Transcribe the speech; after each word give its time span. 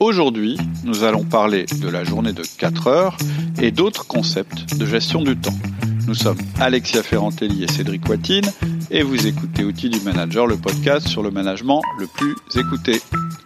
Aujourd'hui, 0.00 0.56
nous 0.84 1.02
allons 1.02 1.24
parler 1.24 1.66
de 1.80 1.88
la 1.88 2.04
journée 2.04 2.32
de 2.32 2.44
4 2.58 2.86
heures 2.86 3.16
et 3.60 3.72
d'autres 3.72 4.06
concepts 4.06 4.76
de 4.76 4.86
gestion 4.86 5.22
du 5.22 5.36
temps. 5.36 5.58
Nous 6.06 6.14
sommes 6.14 6.38
Alexia 6.60 7.02
Ferrantelli 7.02 7.64
et 7.64 7.68
Cédric 7.68 8.08
Watine 8.08 8.46
et 8.92 9.02
vous 9.02 9.26
écoutez 9.26 9.64
Outils 9.64 9.90
du 9.90 10.00
Manager, 10.00 10.46
le 10.46 10.56
podcast 10.56 11.08
sur 11.08 11.24
le 11.24 11.32
management 11.32 11.82
le 11.98 12.06
plus 12.06 12.36
écouté. 12.60 13.02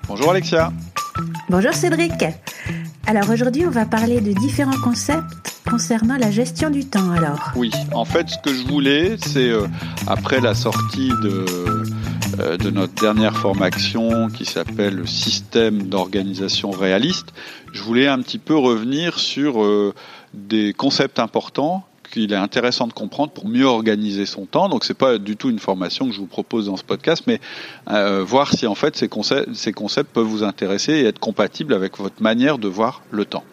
Bonjour 0.07 0.31
Alexia. 0.31 0.71
Bonjour 1.49 1.73
Cédric. 1.73 2.23
Alors 3.07 3.31
aujourd'hui, 3.31 3.65
on 3.67 3.71
va 3.71 3.87
parler 3.87 4.21
de 4.21 4.33
différents 4.33 4.81
concepts 4.85 5.55
concernant 5.69 6.19
la 6.19 6.31
gestion 6.31 6.69
du 6.69 6.85
temps 6.85 7.13
alors. 7.13 7.51
Oui, 7.57 7.71
en 7.95 8.05
fait, 8.05 8.29
ce 8.29 8.37
que 8.45 8.55
je 8.55 8.69
voulais, 8.69 9.17
c'est 9.17 9.49
euh, 9.49 9.67
après 10.07 10.41
la 10.41 10.55
sortie 10.55 11.09
de 11.23 11.47
de 12.43 12.71
notre 12.71 12.95
dernière 12.95 13.37
formation 13.37 14.29
qui 14.29 14.45
s'appelle 14.45 14.97
le 14.97 15.07
système 15.07 15.85
d'organisation 15.85 16.71
réaliste, 16.71 17.33
je 17.73 17.83
voulais 17.83 18.07
un 18.07 18.21
petit 18.21 18.39
peu 18.39 18.57
revenir 18.57 19.19
sur 19.19 19.63
euh, 19.63 19.95
des 20.35 20.73
concepts 20.73 21.19
importants 21.19 21.87
qu'il 22.13 22.33
est 22.33 22.37
intéressant 22.37 22.87
de 22.87 22.93
comprendre 22.93 23.33
pour 23.33 23.49
mieux 23.49 23.65
organiser 23.65 24.27
son 24.27 24.45
temps. 24.45 24.69
Donc 24.69 24.85
c'est 24.85 24.95
pas 24.95 25.19
du 25.19 25.37
tout 25.37 25.51
une 25.51 25.59
formation 25.59 26.07
que 26.07 26.13
je 26.13 26.21
vous 26.21 26.27
propose 26.27 26.67
dans 26.67 26.77
ce 26.77 26.85
podcast, 26.85 27.25
mais 27.27 27.41
euh, 27.91 28.23
voir 28.23 28.53
si 28.53 28.67
en 28.67 28.75
fait 28.75 28.97
ces 28.97 29.09
concepts, 29.09 29.55
ces 29.55 29.73
concepts 29.73 30.13
peuvent 30.13 30.27
vous 30.27 30.43
intéresser 30.43 30.93
et 30.93 31.05
être 31.07 31.19
compatibles 31.19 31.73
avec 31.73 31.99
votre 31.99 32.23
manière 32.23 32.59
de 32.59 32.69
voir 32.69 33.03
le 33.11 33.25
temps. 33.25 33.45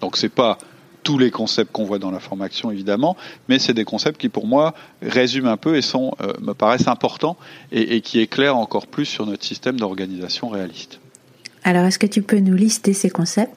Donc 0.00 0.16
c'est 0.16 0.28
pas 0.28 0.58
tous 1.04 1.18
les 1.18 1.30
concepts 1.30 1.70
qu'on 1.70 1.84
voit 1.84 2.00
dans 2.00 2.10
la 2.10 2.18
formation 2.18 2.70
évidemment, 2.70 3.16
mais 3.48 3.58
c'est 3.58 3.74
des 3.74 3.84
concepts 3.84 4.20
qui 4.20 4.28
pour 4.28 4.46
moi 4.46 4.74
résument 5.02 5.50
un 5.50 5.56
peu 5.56 5.76
et 5.76 5.82
sont, 5.82 6.16
euh, 6.20 6.32
me 6.40 6.54
paraissent 6.54 6.88
importants 6.88 7.36
et, 7.70 7.96
et 7.96 8.00
qui 8.00 8.18
éclairent 8.18 8.56
encore 8.56 8.86
plus 8.86 9.04
sur 9.04 9.26
notre 9.26 9.44
système 9.44 9.78
d'organisation 9.78 10.48
réaliste. 10.48 10.98
Alors 11.62 11.84
est-ce 11.84 11.98
que 11.98 12.06
tu 12.06 12.22
peux 12.22 12.40
nous 12.40 12.56
lister 12.56 12.92
ces 12.92 13.10
concepts? 13.10 13.54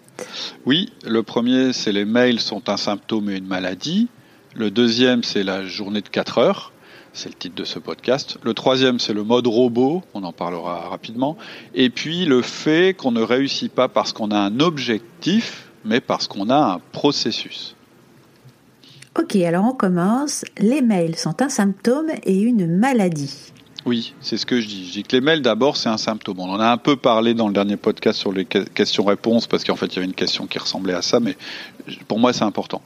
Oui, 0.66 0.92
le 1.06 1.24
premier 1.24 1.74
c'est 1.74 1.92
les 1.92 2.06
mails 2.06 2.40
sont 2.40 2.70
un 2.70 2.78
symptôme 2.78 3.30
et 3.30 3.38
une 3.38 3.48
maladie. 3.48 4.10
Le 4.54 4.70
deuxième 4.70 5.24
c'est 5.24 5.44
la 5.44 5.66
journée 5.66 6.02
de 6.02 6.10
4 6.10 6.38
heures. 6.38 6.74
C'est 7.14 7.30
le 7.30 7.36
titre 7.36 7.56
de 7.56 7.64
ce 7.64 7.80
podcast. 7.80 8.38
Le 8.44 8.54
troisième, 8.54 9.00
c'est 9.00 9.14
le 9.14 9.24
mode 9.24 9.48
robot. 9.48 10.04
On 10.14 10.24
en 10.24 10.34
parlera 10.34 10.88
rapidement. 10.88 11.36
Et 11.74 11.90
puis, 11.90 12.26
le 12.26 12.44
fait 12.44 12.94
qu'on 12.96 13.12
ne 13.12 13.24
réussit 13.24 13.72
pas 13.72 13.88
parce 13.88 14.14
qu'on 14.14 14.30
a 14.30 14.38
un 14.38 14.60
objectif, 14.60 15.67
mais 15.88 16.02
parce 16.02 16.28
qu'on 16.28 16.50
a 16.50 16.74
un 16.74 16.82
processus. 16.92 17.76
Ok, 19.20 19.36
alors 19.38 19.66
on 19.66 19.74
commence. 19.74 20.46
Les 20.60 20.82
mails 20.82 21.16
sont 21.16 21.42
un 21.42 21.50
symptôme 21.50 22.12
et 22.24 22.40
une 22.40 22.68
maladie. 22.78 23.52
Oui, 23.88 24.14
c'est 24.20 24.36
ce 24.36 24.46
que 24.46 24.60
je 24.60 24.68
dis. 24.68 24.86
Je 24.86 24.92
dis 24.92 25.04
que 25.04 25.16
les 25.16 25.22
mails, 25.22 25.42
d'abord, 25.42 25.78
c'est 25.78 25.88
un 25.88 25.98
symptôme. 25.98 26.42
On 26.42 26.50
en 26.50 26.60
a 26.60 26.68
un 26.68 26.78
peu 26.78 26.98
parlé 26.98 27.34
dans 27.34 27.48
le 27.48 27.54
dernier 27.54 27.78
podcast 27.78 28.20
sur 28.20 28.34
les 28.34 28.44
questions-réponses, 28.44 29.48
parce 29.48 29.64
qu'en 29.64 29.78
fait, 29.78 29.86
il 29.88 29.96
y 29.96 29.98
avait 30.00 30.08
une 30.08 30.14
question 30.14 30.46
qui 30.46 30.60
ressemblait 30.60 30.94
à 30.94 31.02
ça, 31.02 31.22
mais 31.22 31.38
pour 32.08 32.20
moi, 32.20 32.34
c'est 32.34 32.44
important. 32.44 32.82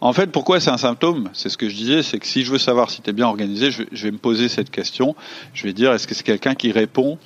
En 0.00 0.12
fait, 0.12 0.30
pourquoi 0.30 0.60
c'est 0.60 0.70
un 0.70 0.78
symptôme? 0.78 1.28
C'est 1.32 1.48
ce 1.48 1.58
que 1.58 1.68
je 1.68 1.74
disais, 1.74 2.04
c'est 2.04 2.20
que 2.20 2.26
si 2.26 2.44
je 2.44 2.52
veux 2.52 2.58
savoir 2.58 2.90
si 2.90 3.02
tu 3.02 3.10
es 3.10 3.12
bien 3.12 3.26
organisé, 3.26 3.72
je 3.72 4.04
vais 4.04 4.12
me 4.12 4.18
poser 4.18 4.48
cette 4.48 4.70
question. 4.70 5.16
Je 5.54 5.64
vais 5.64 5.72
dire, 5.72 5.92
est-ce 5.92 6.06
que 6.06 6.14
c'est 6.14 6.22
quelqu'un 6.22 6.54
qui 6.54 6.70
répond 6.70 7.18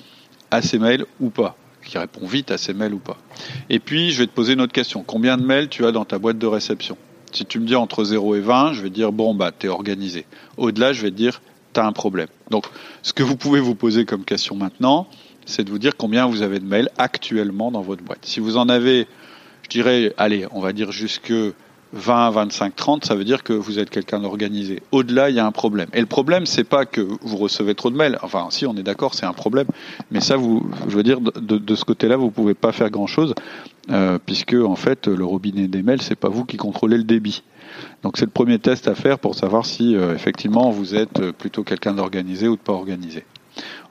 à 0.49 0.63
ces 0.63 0.79
mails 0.79 1.05
ou 1.19 1.29
pas? 1.29 1.55
Qui 1.89 1.97
répond 1.97 2.25
vite 2.25 2.51
à 2.51 2.57
ces 2.57 2.73
mails 2.73 2.93
ou 2.93 2.99
pas. 2.99 3.17
Et 3.69 3.79
puis, 3.79 4.11
je 4.11 4.19
vais 4.19 4.27
te 4.27 4.31
poser 4.31 4.53
une 4.53 4.61
autre 4.61 4.73
question. 4.73 5.03
Combien 5.03 5.37
de 5.37 5.43
mails 5.43 5.69
tu 5.69 5.85
as 5.85 5.91
dans 5.91 6.05
ta 6.05 6.19
boîte 6.19 6.37
de 6.37 6.47
réception? 6.47 6.97
Si 7.31 7.45
tu 7.45 7.59
me 7.59 7.65
dis 7.65 7.75
entre 7.75 8.03
0 8.03 8.35
et 8.35 8.39
20, 8.39 8.73
je 8.73 8.81
vais 8.81 8.89
dire, 8.89 9.11
bon, 9.11 9.33
bah, 9.33 9.51
es 9.61 9.67
organisé. 9.67 10.25
Au-delà, 10.57 10.93
je 10.93 11.01
vais 11.01 11.11
te 11.11 11.15
dire, 11.15 11.41
tu 11.73 11.79
as 11.79 11.85
un 11.85 11.91
problème. 11.91 12.27
Donc, 12.51 12.65
ce 13.01 13.11
que 13.13 13.23
vous 13.23 13.35
pouvez 13.35 13.59
vous 13.59 13.75
poser 13.75 14.05
comme 14.05 14.23
question 14.23 14.55
maintenant, 14.55 15.07
c'est 15.45 15.63
de 15.63 15.69
vous 15.69 15.79
dire 15.79 15.97
combien 15.97 16.27
vous 16.27 16.43
avez 16.43 16.59
de 16.59 16.65
mails 16.65 16.89
actuellement 16.97 17.71
dans 17.71 17.81
votre 17.81 18.03
boîte. 18.03 18.19
Si 18.23 18.39
vous 18.39 18.57
en 18.57 18.69
avez, 18.69 19.07
je 19.63 19.69
dirais, 19.69 20.13
allez, 20.17 20.45
on 20.51 20.61
va 20.61 20.73
dire 20.73 20.91
jusque 20.91 21.33
20, 21.93 22.29
25, 22.31 22.75
30, 22.75 23.05
ça 23.05 23.15
veut 23.15 23.23
dire 23.23 23.43
que 23.43 23.53
vous 23.53 23.79
êtes 23.79 23.89
quelqu'un 23.89 24.19
d'organisé. 24.19 24.81
Au-delà, 24.91 25.29
il 25.29 25.35
y 25.35 25.39
a 25.39 25.45
un 25.45 25.51
problème. 25.51 25.89
Et 25.93 25.99
le 25.99 26.05
problème, 26.05 26.45
c'est 26.45 26.63
pas 26.63 26.85
que 26.85 27.01
vous 27.01 27.37
recevez 27.37 27.73
trop 27.73 27.89
de 27.89 27.95
mails. 27.95 28.19
Enfin, 28.21 28.47
si, 28.51 28.65
on 28.65 28.75
est 28.75 28.83
d'accord, 28.83 29.15
c'est 29.15 29.25
un 29.25 29.33
problème. 29.33 29.67
Mais 30.11 30.21
ça, 30.21 30.37
vous, 30.37 30.69
je 30.87 30.95
veux 30.95 31.03
dire, 31.03 31.19
de, 31.19 31.75
ce 31.75 31.85
côté-là, 31.85 32.15
vous 32.15 32.29
pouvez 32.29 32.53
pas 32.53 32.71
faire 32.71 32.89
grand-chose, 32.91 33.33
euh, 33.89 34.19
puisque 34.23 34.53
en 34.53 34.75
fait, 34.75 35.07
le 35.07 35.25
robinet 35.25 35.67
des 35.67 35.81
mails, 35.81 36.01
c'est 36.01 36.15
pas 36.15 36.29
vous 36.29 36.45
qui 36.45 36.57
contrôlez 36.57 36.97
le 36.97 37.03
débit. 37.03 37.43
Donc, 38.03 38.17
c'est 38.17 38.25
le 38.25 38.31
premier 38.31 38.59
test 38.59 38.87
à 38.87 38.95
faire 38.95 39.17
pour 39.17 39.35
savoir 39.35 39.65
si 39.65 39.95
euh, 39.95 40.13
effectivement 40.13 40.69
vous 40.69 40.95
êtes 40.95 41.31
plutôt 41.31 41.63
quelqu'un 41.63 41.93
d'organisé 41.93 42.47
ou 42.47 42.55
de 42.55 42.61
pas 42.61 42.73
organisé. 42.73 43.25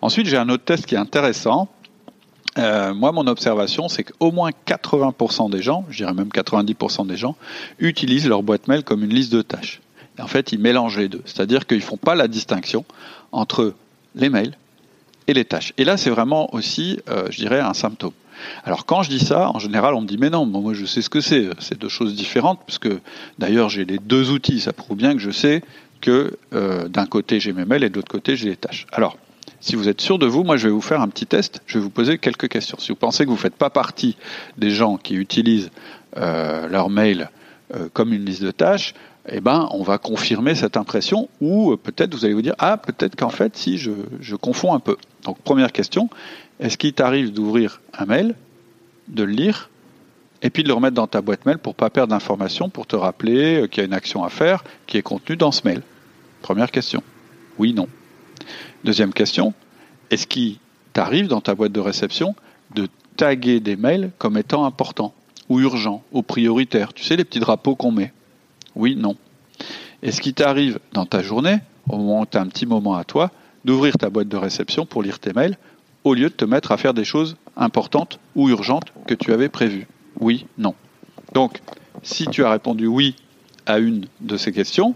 Ensuite, 0.03 0.27
j'ai 0.27 0.37
un 0.37 0.49
autre 0.49 0.65
test 0.65 0.87
qui 0.87 0.95
est 0.95 0.99
intéressant 0.99 1.69
euh, 2.59 2.95
moi, 2.95 3.13
mon 3.13 3.27
observation, 3.27 3.89
c'est 3.89 4.05
qu'au 4.05 4.33
moins 4.33 4.51
80% 4.67 5.51
des 5.51 5.63
gens, 5.63 5.85
je 5.91 5.99
dirais 5.99 6.15
même 6.15 6.29
90% 6.29 7.07
des 7.07 7.17
gens, 7.17 7.37
utilisent 7.79 8.29
leur 8.29 8.43
boîte 8.43 8.69
mail 8.69 8.83
comme 8.83 9.05
une 9.05 9.15
liste 9.15 9.33
de 9.33 9.43
tâches. 9.43 9.81
En 10.19 10.27
fait, 10.27 10.53
ils 10.53 10.59
mélangent 10.59 10.99
les 10.99 11.09
deux. 11.09 11.23
C'est-à-dire 11.25 11.67
qu'ils 11.67 11.79
ne 11.79 11.83
font 11.83 11.97
pas 11.97 12.15
la 12.15 12.27
distinction 12.27 12.85
entre 13.31 13.75
les 14.15 14.29
mails 14.29 14.57
et 15.29 15.35
les 15.35 15.45
tâches. 15.45 15.73
Et 15.79 15.85
là, 15.85 15.97
c'est 15.97 16.11
vraiment 16.11 16.53
aussi, 16.55 16.99
euh, 17.09 17.29
je 17.31 17.37
dirais, 17.39 17.61
un 17.61 17.75
symptôme. 17.75 18.13
Alors 18.65 18.87
quand 18.87 19.03
je 19.03 19.11
dis 19.11 19.19
ça, 19.19 19.51
en 19.51 19.59
général, 19.59 19.95
on 19.95 20.01
me 20.01 20.07
dit 20.07 20.17
mais 20.17 20.31
non, 20.31 20.47
moi 20.47 20.73
je 20.73 20.85
sais 20.85 21.03
ce 21.03 21.11
que 21.11 21.21
c'est. 21.21 21.49
C'est 21.59 21.79
deux 21.79 21.89
choses 21.89 22.15
différentes, 22.15 22.61
puisque 22.65 22.89
d'ailleurs 23.39 23.69
j'ai 23.69 23.85
les 23.85 23.99
deux 23.99 24.31
outils. 24.31 24.61
Ça 24.61 24.73
prouve 24.73 24.97
bien 24.97 25.15
que 25.15 25.19
je 25.19 25.31
sais 25.31 25.63
que 26.01 26.37
euh, 26.55 26.89
d'un 26.89 27.07
côté 27.07 27.41
j'ai 27.41 27.53
mes 27.53 27.65
mails 27.65 27.83
et 27.83 27.91
de 27.91 27.97
l'autre 27.97 28.11
côté 28.11 28.37
j'ai 28.37 28.49
les 28.49 28.57
tâches. 28.57 28.87
Alors 28.93 29.17
si 29.61 29.77
vous 29.77 29.89
êtes 29.89 30.01
sûr 30.01 30.19
de 30.19 30.27
vous, 30.27 30.45
moi 30.45 30.57
je 30.57 30.69
vais 30.69 30.73
vous 30.73 30.81
faire 30.81 31.01
un 31.01 31.09
petit 31.09 31.27
test, 31.27 31.63
je 31.67 31.79
vais 31.79 31.85
vous 31.85 31.91
poser 31.91 32.19
quelques 32.19 32.49
questions. 32.49 32.79
Si 32.79 32.91
vous 32.91 32.97
pensez 32.97 33.25
que 33.25 33.29
vous 33.29 33.37
ne 33.37 33.41
faites 33.41 33.57
pas 33.57 33.71
partie 33.71 34.17
des 34.57 34.71
gens 34.71 34.97
qui 34.97 35.15
utilisent 35.15 35.71
euh, 36.17 36.69
leur 36.69 36.91
mail 36.91 37.31
euh, 37.75 37.89
comme 37.93 38.13
une 38.13 38.25
liste 38.25 38.43
de 38.43 38.51
tâches, 38.51 38.95
eh 39.31 39.41
ben, 39.41 39.69
on 39.73 39.83
va 39.83 39.99
confirmer 39.99 40.55
cette 40.55 40.77
impression 40.77 41.29
ou 41.41 41.73
euh, 41.73 41.77
peut-être 41.77 42.15
vous 42.15 42.25
allez 42.25 42.35
vous 42.35 42.43
dire 42.43 42.55
ah 42.59 42.77
peut-être 42.77 43.17
qu'en 43.17 43.31
fait 43.31 43.57
si 43.57 43.79
je, 43.79 43.91
je 44.21 44.37
confonds 44.37 44.75
un 44.75 44.81
peu. 44.81 44.97
Donc 45.25 45.39
première 45.43 45.73
question, 45.73 46.09
est-ce 46.61 46.79
qu'il 46.79 46.93
t'arrive 46.93 47.33
d'ouvrir 47.33 47.81
un 47.99 48.07
mail, 48.07 48.35
de 49.09 49.25
le 49.25 49.33
lire 49.33 49.71
et 50.41 50.51
puis 50.51 50.63
de 50.63 50.69
le 50.69 50.75
remettre 50.75 50.95
dans 50.95 51.09
ta 51.09 51.21
boîte 51.21 51.45
mail 51.47 51.59
pour 51.59 51.75
pas 51.75 51.91
perdre 51.91 52.13
d'informations, 52.13 52.69
pour 52.69 52.87
te 52.87 52.95
rappeler 52.95 53.67
qu'il 53.71 53.83
y 53.83 53.85
a 53.85 53.87
une 53.87 53.93
action 53.93 54.23
à 54.23 54.29
faire 54.29 54.63
qui 54.87 54.97
est 54.97 55.03
contenue 55.03 55.37
dans 55.37 55.51
ce 55.51 55.63
mail? 55.67 55.83
Première 56.43 56.71
question. 56.71 57.03
Oui, 57.59 57.75
non. 57.75 57.89
Deuxième 58.85 59.13
question, 59.13 59.55
est-ce 60.11 60.27
qu'il 60.27 60.57
t'arrive 60.93 61.29
dans 61.29 61.41
ta 61.41 61.55
boîte 61.55 61.73
de 61.73 61.81
réception 61.81 62.35
de 62.75 62.89
taguer 63.17 63.61
des 63.61 63.77
mails 63.77 64.11
comme 64.19 64.37
étant 64.37 64.65
importants 64.65 65.15
ou 65.49 65.61
urgents 65.61 66.03
ou 66.13 66.23
prioritaires? 66.23 66.93
Tu 66.93 67.05
sais, 67.05 67.17
les 67.17 67.25
petits 67.25 67.41
drapeaux 67.41 67.75
qu'on 67.75 67.93
met 67.93 68.13
Oui, 68.75 68.97
non. 68.97 69.17
Est-ce 70.03 70.21
qu'il 70.21 70.35
t'arrive 70.35 70.79
dans 70.93 71.07
ta 71.07 71.23
journée, 71.23 71.59
au 71.89 71.97
moment 71.97 72.21
où 72.21 72.27
tu 72.27 72.37
as 72.37 72.41
un 72.41 72.47
petit 72.47 72.67
moment 72.67 72.95
à 72.95 73.05
toi, 73.05 73.31
d'ouvrir 73.65 73.99
ta 73.99 74.11
boîte 74.11 74.29
de 74.29 74.37
réception 74.37 74.87
pour 74.87 75.03
lire 75.03 75.19
tes 75.19 75.33
mails 75.33 75.59
au 76.05 76.15
lieu 76.15 76.29
de 76.29 76.35
te 76.35 76.45
mettre 76.45 76.73
à 76.73 76.77
faire 76.77 76.95
des 76.95 77.05
choses 77.05 77.37
importantes 77.57 78.21
ou 78.37 78.49
urgentes 78.49 78.93
que 79.07 79.15
tu 79.15 79.33
avais 79.33 79.49
prévues? 79.49 79.87
Oui, 80.21 80.47
non. 80.57 80.75
Donc, 81.35 81.61
si 82.03 82.27
tu 82.27 82.45
as 82.45 82.51
répondu 82.51 82.87
oui 82.87 83.17
à 83.67 83.79
une 83.79 84.07
de 84.21 84.37
ces 84.37 84.53
questions, 84.53 84.95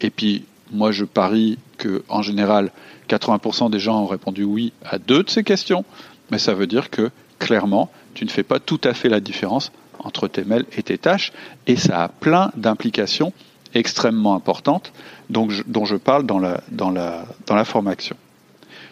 et 0.00 0.10
puis 0.10 0.44
moi 0.70 0.92
je 0.92 1.04
parie 1.04 1.58
que 1.76 2.02
en 2.08 2.22
général 2.22 2.70
80% 3.08 3.70
des 3.70 3.78
gens 3.78 4.02
ont 4.02 4.06
répondu 4.06 4.44
oui 4.44 4.72
à 4.84 4.98
deux 4.98 5.22
de 5.22 5.30
ces 5.30 5.44
questions, 5.44 5.84
mais 6.30 6.38
ça 6.38 6.54
veut 6.54 6.66
dire 6.66 6.90
que 6.90 7.10
clairement, 7.38 7.90
tu 8.14 8.24
ne 8.24 8.30
fais 8.30 8.42
pas 8.42 8.58
tout 8.58 8.80
à 8.84 8.94
fait 8.94 9.08
la 9.08 9.20
différence 9.20 9.72
entre 9.98 10.28
tes 10.28 10.44
mails 10.44 10.66
et 10.76 10.82
tes 10.82 10.98
tâches, 10.98 11.32
et 11.66 11.76
ça 11.76 12.04
a 12.04 12.08
plein 12.08 12.50
d'implications 12.56 13.32
extrêmement 13.74 14.34
importantes 14.34 14.92
dont 15.28 15.48
je, 15.50 15.96
parle 15.96 16.24
dans 16.24 16.38
la, 16.38 16.62
dans, 16.70 16.90
la, 16.90 17.26
dans 17.46 17.56
la 17.56 17.64
formation. 17.64 18.16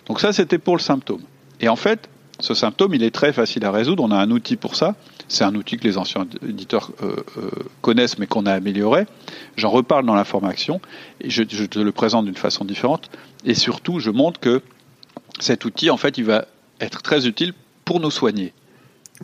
Donc 0.06 0.20
ça, 0.20 0.32
c'était 0.32 0.58
pour 0.58 0.76
le 0.76 0.82
symptôme. 0.82 1.22
Et 1.60 1.68
en 1.68 1.76
fait, 1.76 2.08
ce 2.40 2.54
symptôme, 2.54 2.94
il 2.94 3.02
est 3.02 3.14
très 3.14 3.32
facile 3.32 3.64
à 3.64 3.70
résoudre. 3.70 4.02
On 4.02 4.10
a 4.10 4.16
un 4.16 4.30
outil 4.30 4.56
pour 4.56 4.76
ça. 4.76 4.94
C'est 5.28 5.44
un 5.44 5.54
outil 5.54 5.76
que 5.76 5.84
les 5.84 5.98
anciens 5.98 6.26
éditeurs 6.46 6.90
euh, 7.02 7.16
euh, 7.38 7.50
connaissent, 7.80 8.18
mais 8.18 8.26
qu'on 8.26 8.46
a 8.46 8.52
amélioré. 8.52 9.06
J'en 9.56 9.70
reparle 9.70 10.04
dans 10.06 10.14
la 10.14 10.24
formation 10.24 10.80
et 11.20 11.30
je, 11.30 11.42
je 11.48 11.64
te 11.64 11.78
le 11.78 11.92
présente 11.92 12.26
d'une 12.26 12.36
façon 12.36 12.64
différente. 12.64 13.10
Et 13.44 13.54
surtout, 13.54 14.00
je 14.00 14.10
montre 14.10 14.40
que 14.40 14.62
cet 15.40 15.64
outil, 15.64 15.90
en 15.90 15.96
fait, 15.96 16.18
il 16.18 16.24
va 16.24 16.46
être 16.80 17.02
très 17.02 17.26
utile 17.26 17.52
pour 17.84 18.00
nous 18.00 18.10
soigner. 18.10 18.52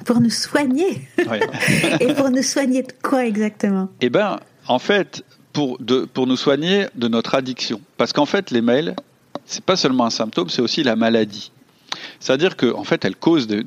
Pour 0.04 0.20
nous 0.20 0.30
soigner 0.30 1.08
Et 2.00 2.14
pour 2.14 2.30
nous 2.30 2.42
soigner 2.42 2.82
de 2.82 2.92
quoi 3.02 3.26
exactement? 3.26 3.88
Eh 4.00 4.08
bien, 4.08 4.38
en 4.66 4.78
fait, 4.78 5.24
pour, 5.52 5.78
de, 5.80 6.04
pour 6.04 6.26
nous 6.26 6.36
soigner 6.36 6.86
de 6.94 7.08
notre 7.08 7.34
addiction. 7.34 7.80
Parce 7.96 8.12
qu'en 8.12 8.26
fait, 8.26 8.50
les 8.50 8.60
mails, 8.60 8.94
c'est 9.46 9.64
pas 9.64 9.76
seulement 9.76 10.06
un 10.06 10.10
symptôme, 10.10 10.48
c'est 10.48 10.62
aussi 10.62 10.82
la 10.82 10.96
maladie. 10.96 11.50
C'est-à-dire 12.20 12.56
que, 12.56 12.72
en 12.74 12.84
fait, 12.84 13.04
elle 13.04 13.16
cause 13.16 13.46
des, 13.46 13.64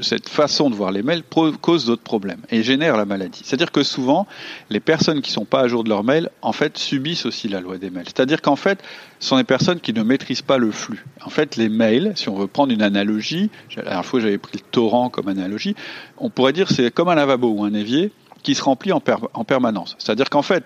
cette 0.00 0.28
façon 0.28 0.70
de 0.70 0.74
voir 0.74 0.92
les 0.92 1.02
mails 1.02 1.22
cause 1.60 1.86
d'autres 1.86 2.02
problèmes 2.02 2.40
et 2.50 2.62
génère 2.62 2.96
la 2.96 3.04
maladie. 3.04 3.42
C'est-à-dire 3.44 3.72
que 3.72 3.82
souvent, 3.82 4.26
les 4.70 4.80
personnes 4.80 5.20
qui 5.20 5.30
sont 5.30 5.44
pas 5.44 5.60
à 5.60 5.68
jour 5.68 5.84
de 5.84 5.88
leur 5.88 6.04
mail, 6.04 6.30
en 6.42 6.52
fait, 6.52 6.78
subissent 6.78 7.26
aussi 7.26 7.48
la 7.48 7.60
loi 7.60 7.78
des 7.78 7.90
mails. 7.90 8.06
C'est-à-dire 8.06 8.40
qu'en 8.40 8.56
fait, 8.56 8.82
ce 9.20 9.28
sont 9.28 9.36
des 9.36 9.44
personnes 9.44 9.80
qui 9.80 9.92
ne 9.92 10.02
maîtrisent 10.02 10.42
pas 10.42 10.58
le 10.58 10.70
flux. 10.70 11.04
En 11.24 11.30
fait, 11.30 11.56
les 11.56 11.68
mails, 11.68 12.12
si 12.16 12.28
on 12.28 12.36
veut 12.36 12.46
prendre 12.46 12.72
une 12.72 12.82
analogie, 12.82 13.50
la 13.76 13.82
dernière 13.82 14.06
fois 14.06 14.20
j'avais 14.20 14.38
pris 14.38 14.52
le 14.54 14.64
torrent 14.70 15.10
comme 15.10 15.28
analogie, 15.28 15.74
on 16.18 16.30
pourrait 16.30 16.52
dire 16.52 16.70
c'est 16.70 16.90
comme 16.90 17.08
un 17.08 17.14
lavabo 17.14 17.48
ou 17.48 17.64
un 17.64 17.74
évier 17.74 18.12
qui 18.42 18.54
se 18.54 18.62
remplit 18.62 18.92
en 18.92 19.00
permanence. 19.00 19.94
C'est-à-dire 19.98 20.28
qu'en 20.28 20.42
fait, 20.42 20.64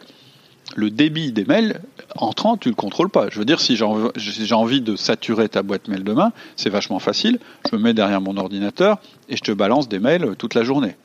le 0.74 0.90
débit 0.90 1.32
des 1.32 1.44
mails 1.44 1.80
entrant, 2.16 2.56
tu 2.56 2.68
le 2.68 2.74
contrôles 2.74 3.08
pas. 3.08 3.28
Je 3.30 3.38
veux 3.38 3.44
dire, 3.44 3.60
si 3.60 3.76
j'ai 3.76 4.54
envie 4.54 4.80
de 4.80 4.96
saturer 4.96 5.48
ta 5.48 5.62
boîte 5.62 5.88
mail 5.88 6.02
demain, 6.02 6.32
c'est 6.56 6.70
vachement 6.70 6.98
facile. 6.98 7.38
Je 7.70 7.76
me 7.76 7.82
mets 7.82 7.94
derrière 7.94 8.20
mon 8.20 8.36
ordinateur 8.36 8.98
et 9.28 9.36
je 9.36 9.42
te 9.42 9.52
balance 9.52 9.88
des 9.88 9.98
mails 9.98 10.34
toute 10.38 10.54
la 10.54 10.64
journée. 10.64 10.96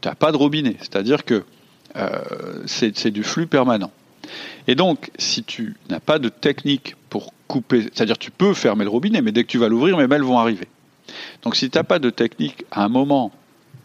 Tu 0.00 0.08
n'as 0.08 0.14
pas 0.14 0.32
de 0.32 0.36
robinet, 0.36 0.76
c'est-à-dire 0.80 1.24
que 1.24 1.44
euh, 1.96 2.62
c'est 2.66 3.10
du 3.10 3.22
flux 3.22 3.46
permanent. 3.46 3.92
Et 4.66 4.74
donc, 4.74 5.10
si 5.18 5.44
tu 5.44 5.76
n'as 5.90 6.00
pas 6.00 6.18
de 6.18 6.28
technique 6.28 6.96
pour 7.10 7.32
couper, 7.46 7.82
c'est-à-dire 7.82 8.18
tu 8.18 8.30
peux 8.30 8.54
fermer 8.54 8.84
le 8.84 8.90
robinet, 8.90 9.22
mais 9.22 9.32
dès 9.32 9.44
que 9.44 9.48
tu 9.48 9.58
vas 9.58 9.68
l'ouvrir, 9.68 9.96
mes 9.96 10.06
mails 10.06 10.22
vont 10.22 10.38
arriver. 10.38 10.66
Donc, 11.42 11.56
si 11.56 11.70
tu 11.70 11.78
n'as 11.78 11.84
pas 11.84 11.98
de 11.98 12.10
technique 12.10 12.64
à 12.70 12.84
un 12.84 12.88
moment 12.88 13.30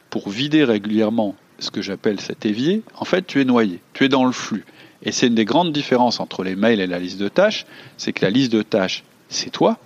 pour 0.10 0.30
vider 0.30 0.64
régulièrement 0.64 1.36
ce 1.60 1.72
que 1.72 1.82
j'appelle 1.82 2.20
cet 2.20 2.46
évier, 2.46 2.82
en 2.96 3.06
fait, 3.06 3.28
tu 3.28 3.42
es 3.42 3.46
noyé, 3.46 3.82
tu 3.94 4.06
es 4.06 4.10
dans 4.10 4.26
le 4.26 4.32
flux. 4.32 4.66
Et 5.04 5.12
c'est 5.12 5.28
une 5.28 5.36
des 5.36 5.46
grandes 5.46 5.72
différences 5.72 6.20
entre 6.20 6.44
les 6.44 6.56
mails 6.56 6.82
et 6.82 6.88
la 6.88 7.00
liste 7.00 7.20
de 7.20 7.30
tâches, 7.30 7.66
c'est 7.98 8.14
que 8.14 8.24
la 8.26 8.32
liste 8.32 8.52
de 8.52 8.62
tâches, 8.62 9.04
c'est 9.30 9.50
toi. 9.50 9.78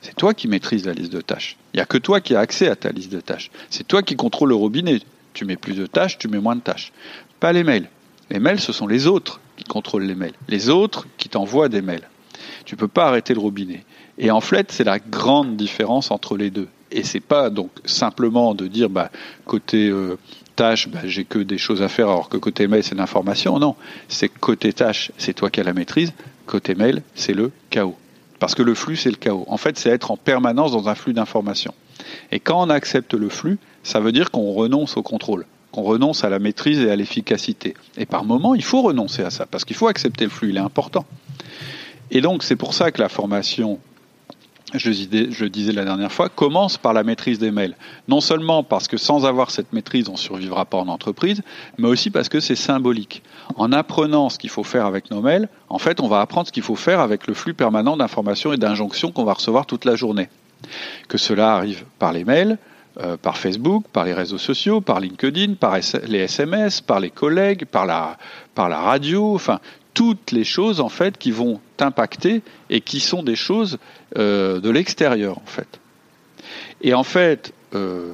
C'est 0.00 0.14
toi 0.14 0.34
qui 0.34 0.48
maîtrises 0.48 0.86
la 0.86 0.92
liste 0.92 1.12
de 1.12 1.20
tâches. 1.20 1.56
Il 1.74 1.78
n'y 1.78 1.82
a 1.82 1.86
que 1.86 1.98
toi 1.98 2.20
qui 2.20 2.34
as 2.34 2.40
accès 2.40 2.68
à 2.68 2.76
ta 2.76 2.90
liste 2.90 3.12
de 3.12 3.20
tâches. 3.20 3.50
C'est 3.70 3.86
toi 3.86 4.02
qui 4.02 4.16
contrôle 4.16 4.50
le 4.50 4.54
robinet. 4.54 5.00
Tu 5.34 5.44
mets 5.44 5.56
plus 5.56 5.74
de 5.74 5.86
tâches, 5.86 6.16
tu 6.16 6.28
mets 6.28 6.38
moins 6.38 6.56
de 6.56 6.60
tâches. 6.60 6.92
Pas 7.40 7.52
les 7.52 7.64
mails. 7.64 7.88
Les 8.30 8.38
mails, 8.38 8.60
ce 8.60 8.72
sont 8.72 8.86
les 8.86 9.06
autres 9.06 9.40
qui 9.56 9.64
contrôlent 9.64 10.04
les 10.04 10.14
mails. 10.14 10.34
Les 10.48 10.68
autres 10.68 11.06
qui 11.18 11.28
t'envoient 11.28 11.68
des 11.68 11.82
mails. 11.82 12.08
Tu 12.64 12.76
peux 12.76 12.88
pas 12.88 13.06
arrêter 13.06 13.34
le 13.34 13.40
robinet. 13.40 13.84
Et 14.18 14.30
en 14.30 14.40
fait, 14.40 14.72
c'est 14.72 14.84
la 14.84 14.98
grande 14.98 15.56
différence 15.56 16.10
entre 16.10 16.36
les 16.36 16.50
deux. 16.50 16.68
Et 16.90 17.02
c'est 17.02 17.20
pas 17.20 17.50
donc 17.50 17.70
simplement 17.84 18.54
de 18.54 18.66
dire 18.66 18.88
bah 18.88 19.10
côté 19.44 19.88
euh, 19.88 20.16
tâche, 20.56 20.88
bah, 20.88 21.00
j'ai 21.04 21.24
que 21.24 21.38
des 21.38 21.58
choses 21.58 21.82
à 21.82 21.88
faire, 21.88 22.08
alors 22.08 22.28
que 22.28 22.36
côté 22.36 22.66
mail, 22.66 22.82
c'est 22.82 22.94
l'information. 22.94 23.58
Non, 23.58 23.76
c'est 24.08 24.28
côté 24.28 24.72
tâche, 24.72 25.12
c'est 25.18 25.34
toi 25.34 25.50
qui 25.50 25.60
as 25.60 25.64
la 25.64 25.74
maîtrise. 25.74 26.12
Côté 26.46 26.74
mail, 26.74 27.02
c'est 27.14 27.34
le 27.34 27.52
chaos. 27.70 27.96
Parce 28.38 28.54
que 28.54 28.62
le 28.62 28.74
flux, 28.74 28.96
c'est 28.96 29.10
le 29.10 29.16
chaos. 29.16 29.44
En 29.48 29.56
fait, 29.56 29.78
c'est 29.78 29.90
être 29.90 30.10
en 30.10 30.16
permanence 30.16 30.72
dans 30.72 30.88
un 30.88 30.94
flux 30.94 31.12
d'informations. 31.12 31.74
Et 32.32 32.40
quand 32.40 32.60
on 32.60 32.70
accepte 32.70 33.14
le 33.14 33.28
flux, 33.28 33.58
ça 33.82 34.00
veut 34.00 34.12
dire 34.12 34.30
qu'on 34.30 34.52
renonce 34.52 34.96
au 34.96 35.02
contrôle, 35.02 35.46
qu'on 35.72 35.82
renonce 35.82 36.24
à 36.24 36.28
la 36.28 36.38
maîtrise 36.38 36.80
et 36.80 36.90
à 36.90 36.96
l'efficacité. 36.96 37.74
Et 37.96 38.06
par 38.06 38.24
moment, 38.24 38.54
il 38.54 38.64
faut 38.64 38.82
renoncer 38.82 39.22
à 39.22 39.30
ça, 39.30 39.46
parce 39.46 39.64
qu'il 39.64 39.76
faut 39.76 39.88
accepter 39.88 40.24
le 40.24 40.30
flux, 40.30 40.50
il 40.50 40.56
est 40.56 40.60
important. 40.60 41.04
Et 42.10 42.20
donc, 42.20 42.42
c'est 42.42 42.56
pour 42.56 42.74
ça 42.74 42.90
que 42.90 43.00
la 43.00 43.08
formation 43.08 43.78
je, 44.74 44.90
je 44.90 45.44
disais 45.44 45.72
la 45.72 45.84
dernière 45.84 46.12
fois, 46.12 46.28
commence 46.28 46.76
par 46.76 46.92
la 46.92 47.04
maîtrise 47.04 47.38
des 47.38 47.50
mails. 47.50 47.76
Non 48.08 48.20
seulement 48.20 48.62
parce 48.62 48.88
que 48.88 48.96
sans 48.96 49.24
avoir 49.24 49.50
cette 49.50 49.72
maîtrise, 49.72 50.08
on 50.08 50.12
ne 50.12 50.18
survivra 50.18 50.64
pas 50.64 50.78
en 50.78 50.88
entreprise, 50.88 51.42
mais 51.78 51.88
aussi 51.88 52.10
parce 52.10 52.28
que 52.28 52.40
c'est 52.40 52.56
symbolique. 52.56 53.22
En 53.56 53.72
apprenant 53.72 54.28
ce 54.28 54.38
qu'il 54.38 54.50
faut 54.50 54.64
faire 54.64 54.86
avec 54.86 55.10
nos 55.10 55.20
mails, 55.20 55.48
en 55.68 55.78
fait, 55.78 56.00
on 56.00 56.08
va 56.08 56.20
apprendre 56.20 56.48
ce 56.48 56.52
qu'il 56.52 56.62
faut 56.62 56.76
faire 56.76 57.00
avec 57.00 57.26
le 57.26 57.34
flux 57.34 57.54
permanent 57.54 57.96
d'informations 57.96 58.52
et 58.52 58.56
d'injonctions 58.56 59.12
qu'on 59.12 59.24
va 59.24 59.34
recevoir 59.34 59.66
toute 59.66 59.84
la 59.84 59.94
journée. 59.94 60.28
Que 61.08 61.18
cela 61.18 61.54
arrive 61.54 61.84
par 61.98 62.12
les 62.12 62.24
mails, 62.24 62.58
euh, 62.98 63.16
par 63.16 63.36
Facebook, 63.36 63.84
par 63.92 64.04
les 64.04 64.14
réseaux 64.14 64.38
sociaux, 64.38 64.80
par 64.80 65.00
LinkedIn, 65.00 65.54
par 65.54 65.76
les 66.08 66.18
SMS, 66.18 66.80
par 66.80 66.98
les 66.98 67.10
collègues, 67.10 67.66
par 67.66 67.86
la, 67.86 68.16
par 68.54 68.68
la 68.68 68.80
radio, 68.80 69.34
enfin 69.34 69.60
toutes 69.96 70.30
les 70.30 70.44
choses 70.44 70.80
en 70.80 70.90
fait 70.90 71.16
qui 71.16 71.30
vont 71.30 71.58
t'impacter 71.78 72.42
et 72.68 72.82
qui 72.82 73.00
sont 73.00 73.22
des 73.22 73.34
choses 73.34 73.78
euh, 74.18 74.60
de 74.60 74.68
l'extérieur 74.68 75.38
en 75.38 75.46
fait. 75.46 75.80
Et 76.82 76.92
en 76.92 77.02
fait, 77.02 77.54
euh, 77.74 78.12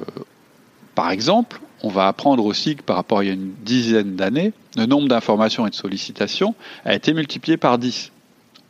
par 0.95 1.11
exemple, 1.11 1.59
on 1.81 1.89
va 1.89 2.07
apprendre 2.07 2.45
aussi 2.45 2.77
que 2.77 2.83
par 2.83 2.95
rapport 2.95 3.19
à 3.19 3.23
il 3.25 3.27
y 3.27 3.31
a 3.31 3.33
une 3.33 3.53
dizaine 3.65 4.15
d'années, 4.15 4.53
le 4.77 4.85
nombre 4.85 5.09
d'informations 5.09 5.67
et 5.67 5.71
de 5.71 5.75
sollicitations 5.75 6.55
a 6.85 6.95
été 6.95 7.13
multiplié 7.13 7.57
par 7.57 7.77
10. 7.77 8.13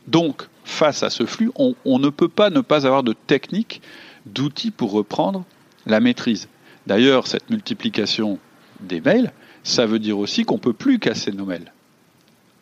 Donc, 0.08 0.48
face 0.64 1.04
à 1.04 1.08
ce 1.08 1.24
flux, 1.24 1.52
on, 1.54 1.76
on 1.84 2.00
ne 2.00 2.08
peut 2.08 2.28
pas 2.28 2.50
ne 2.50 2.62
pas 2.62 2.84
avoir 2.84 3.04
de 3.04 3.12
technique, 3.12 3.80
d'outils 4.26 4.72
pour 4.72 4.90
reprendre 4.90 5.44
la 5.86 6.00
maîtrise. 6.00 6.48
D'ailleurs, 6.88 7.28
cette 7.28 7.48
multiplication 7.48 8.40
des 8.80 9.00
mails, 9.00 9.32
ça 9.62 9.86
veut 9.86 10.00
dire 10.00 10.18
aussi 10.18 10.44
qu'on 10.44 10.56
ne 10.56 10.60
peut 10.60 10.72
plus 10.72 10.98
casser 10.98 11.30
nos 11.30 11.44
mails 11.44 11.73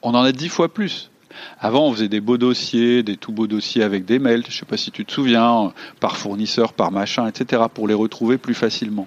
on 0.02 0.14
en 0.14 0.22
a 0.22 0.32
dix 0.32 0.48
fois 0.48 0.72
plus. 0.72 1.10
Avant, 1.58 1.86
on 1.86 1.92
faisait 1.92 2.08
des 2.08 2.20
beaux 2.20 2.38
dossiers, 2.38 3.02
des 3.02 3.16
tout 3.16 3.32
beaux 3.32 3.46
dossiers 3.46 3.82
avec 3.82 4.04
des 4.04 4.18
mails, 4.18 4.42
je 4.42 4.54
ne 4.54 4.60
sais 4.60 4.66
pas 4.66 4.76
si 4.76 4.90
tu 4.90 5.04
te 5.04 5.12
souviens, 5.12 5.72
par 6.00 6.16
fournisseur, 6.16 6.72
par 6.72 6.90
machin, 6.90 7.26
etc., 7.26 7.62
pour 7.72 7.88
les 7.88 7.94
retrouver 7.94 8.36
plus 8.36 8.54
facilement. 8.54 9.06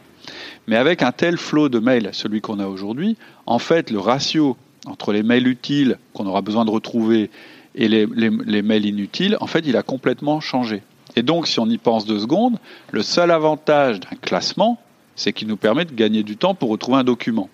Mais 0.68 0.76
avec 0.76 1.04
un 1.04 1.12
tel 1.12 1.38
flot 1.38 1.70
de 1.70 1.80
mails, 1.80 2.10
celui 2.14 2.42
qu'on 2.42 2.60
a 2.60 2.68
aujourd'hui, 2.68 3.18
en 3.46 3.60
fait, 3.60 3.92
le 3.92 4.00
ratio 4.00 4.58
entre 4.88 5.14
les 5.14 5.24
mails 5.24 5.48
utiles 5.48 5.98
qu'on 6.14 6.26
aura 6.26 6.42
besoin 6.42 6.66
de 6.66 6.72
retrouver 6.72 7.30
et 7.76 7.88
les, 7.88 8.08
mails 8.62 8.86
inutiles, 8.86 9.38
en 9.42 9.48
fait, 9.48 9.66
il 9.68 9.76
a 9.76 9.84
complètement 9.84 10.40
changé. 10.40 10.82
Et 11.16 11.24
donc, 11.24 11.48
si 11.48 11.60
on 11.60 11.68
y 11.68 11.78
pense 11.78 12.06
deux 12.06 12.20
secondes, 12.20 12.58
le 12.92 13.04
seul 13.04 13.32
avantage 13.32 14.00
d'un 14.00 14.16
classement, 14.22 14.80
c'est 15.16 15.34
qu'il 15.34 15.48
nous 15.48 15.58
permet 15.58 15.86
de 15.86 15.94
gagner 15.94 16.24
du 16.24 16.38
temps 16.38 16.56
pour 16.56 16.70
retrouver 16.70 16.98
un 16.98 17.04
document. 17.04 17.50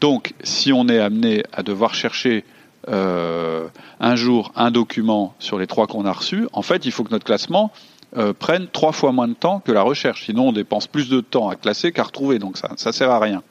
Donc, 0.00 0.34
si 0.42 0.72
on 0.72 0.88
est 0.88 0.98
amené 0.98 1.42
à 1.52 1.62
devoir 1.62 1.94
chercher 1.94 2.44
euh, 2.88 3.68
un 4.00 4.16
jour 4.16 4.52
un 4.56 4.70
document 4.70 5.34
sur 5.38 5.58
les 5.58 5.66
trois 5.66 5.86
qu'on 5.86 6.06
a 6.06 6.12
reçus, 6.12 6.48
en 6.52 6.62
fait, 6.62 6.86
il 6.86 6.92
faut 6.92 7.04
que 7.04 7.10
notre 7.10 7.24
classement 7.24 7.72
euh, 8.16 8.32
prenne 8.32 8.68
trois 8.68 8.92
fois 8.92 9.12
moins 9.12 9.28
de 9.28 9.34
temps 9.34 9.60
que 9.60 9.72
la 9.72 9.82
recherche. 9.82 10.26
Sinon, 10.26 10.48
on 10.48 10.52
dépense 10.52 10.86
plus 10.86 11.08
de 11.08 11.20
temps 11.20 11.48
à 11.48 11.56
classer 11.56 11.92
qu'à 11.92 12.04
retrouver, 12.04 12.38
donc 12.38 12.56
ça 12.56 12.70
ne 12.70 12.92
sert 12.92 13.10
à 13.10 13.18
rien. 13.18 13.42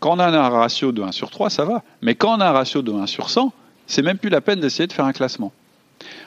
Quand 0.00 0.16
on 0.16 0.18
a 0.18 0.26
un 0.26 0.48
ratio 0.48 0.90
de 0.90 1.02
1 1.02 1.12
sur 1.12 1.30
3, 1.30 1.50
ça 1.50 1.64
va. 1.64 1.82
Mais 2.00 2.14
quand 2.14 2.36
on 2.36 2.40
a 2.40 2.48
un 2.48 2.52
ratio 2.52 2.82
de 2.82 2.92
1 2.92 3.06
sur 3.06 3.30
100, 3.30 3.52
c'est 3.86 4.02
même 4.02 4.18
plus 4.18 4.30
la 4.30 4.40
peine 4.40 4.58
d'essayer 4.58 4.86
de 4.86 4.92
faire 4.92 5.04
un 5.04 5.12
classement. 5.12 5.52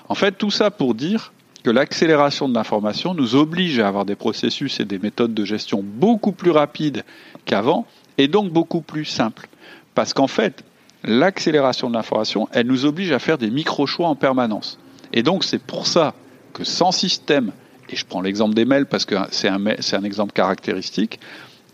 En 0.08 0.16
fait, 0.16 0.34
tout 0.34 0.52
ça 0.52 0.72
pour 0.72 0.94
dire 0.94 1.34
que 1.64 1.72
l'accélération 1.72 2.48
de 2.48 2.54
l'information 2.54 3.14
nous 3.14 3.36
oblige 3.36 3.80
à 3.80 3.88
avoir 3.88 4.06
des 4.06 4.16
processus 4.16 4.80
et 4.80 4.86
des 4.86 5.00
méthodes 5.00 5.34
de 5.34 5.46
gestion 5.46 5.84
beaucoup 5.84 6.32
plus 6.32 6.52
rapides 6.52 7.04
qu'avant, 7.46 7.86
et 8.18 8.28
donc 8.28 8.52
beaucoup 8.52 8.82
plus 8.82 9.06
simples. 9.06 9.50
Parce 9.96 10.14
qu'en 10.14 10.28
fait, 10.28 10.64
l'accélération 11.06 11.90
de 11.90 11.96
l'information, 11.96 12.48
elle 12.52 12.68
nous 12.68 12.86
oblige 12.86 13.12
à 13.12 13.20
faire 13.20 13.38
des 13.38 13.50
micro-choix 13.50 14.08
en 14.08 14.16
permanence. 14.16 14.80
Et 15.14 15.24
donc 15.24 15.44
c'est 15.44 15.60
pour 15.60 15.88
ça 15.88 16.14
que 16.54 16.64
sans 16.64 16.92
système, 16.92 17.52
et 17.90 17.96
je 17.96 18.06
prends 18.06 18.22
l'exemple 18.22 18.56
des 18.56 18.66
mails 18.66 18.86
parce 18.86 19.06
que 19.06 19.16
c'est 19.30 19.48
un, 19.48 19.66
un, 19.66 20.04
exemple 20.04 20.34
caractéristique, 20.34 21.20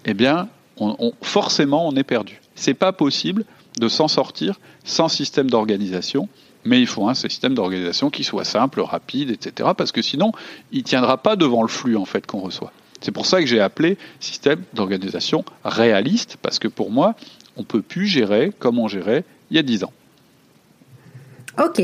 eh 0.05 0.13
bien, 0.13 0.49
forcément, 1.21 1.87
on 1.87 1.95
est 1.95 2.03
perdu. 2.03 2.41
C'est 2.55 2.73
pas 2.73 2.91
possible 2.91 3.45
de 3.79 3.87
s'en 3.87 4.07
sortir 4.07 4.59
sans 4.83 5.07
système 5.07 5.49
d'organisation, 5.49 6.27
mais 6.65 6.79
il 6.81 6.87
faut 6.87 7.07
un 7.07 7.13
système 7.13 7.53
d'organisation 7.53 8.09
qui 8.09 8.23
soit 8.23 8.43
simple, 8.43 8.81
rapide, 8.81 9.29
etc. 9.29 9.69
Parce 9.77 9.91
que 9.91 10.01
sinon, 10.01 10.31
il 10.71 10.83
tiendra 10.83 11.17
pas 11.17 11.35
devant 11.35 11.61
le 11.61 11.67
flux 11.67 11.95
en 11.95 12.05
fait 12.05 12.25
qu'on 12.25 12.39
reçoit. 12.39 12.71
C'est 12.99 13.11
pour 13.11 13.25
ça 13.25 13.39
que 13.39 13.47
j'ai 13.47 13.59
appelé 13.59 13.97
système 14.19 14.61
d'organisation 14.73 15.43
réaliste, 15.63 16.37
parce 16.41 16.59
que 16.59 16.67
pour 16.67 16.91
moi, 16.91 17.15
on 17.61 17.63
peut 17.63 17.83
plus 17.83 18.07
gérer 18.07 18.51
comme 18.57 18.79
on 18.79 18.87
gérait 18.87 19.23
il 19.51 19.55
y 19.55 19.59
a 19.59 19.63
10 19.63 19.83
ans. 19.83 19.93
Ok. 21.61 21.81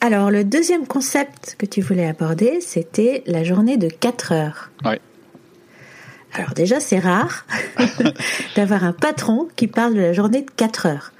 Alors, 0.00 0.30
le 0.30 0.44
deuxième 0.44 0.86
concept 0.86 1.56
que 1.58 1.66
tu 1.66 1.82
voulais 1.82 2.08
aborder, 2.08 2.60
c'était 2.60 3.22
la 3.26 3.44
journée 3.44 3.76
de 3.76 3.88
4 3.88 4.32
heures. 4.32 4.70
Oui. 4.84 4.94
Alors 6.32 6.54
déjà, 6.54 6.80
c'est 6.80 6.98
rare 6.98 7.44
d'avoir 8.56 8.84
un 8.84 8.92
patron 8.92 9.48
qui 9.56 9.66
parle 9.66 9.94
de 9.94 10.00
la 10.00 10.12
journée 10.12 10.42
de 10.42 10.50
4 10.50 10.86
heures. 10.86 11.12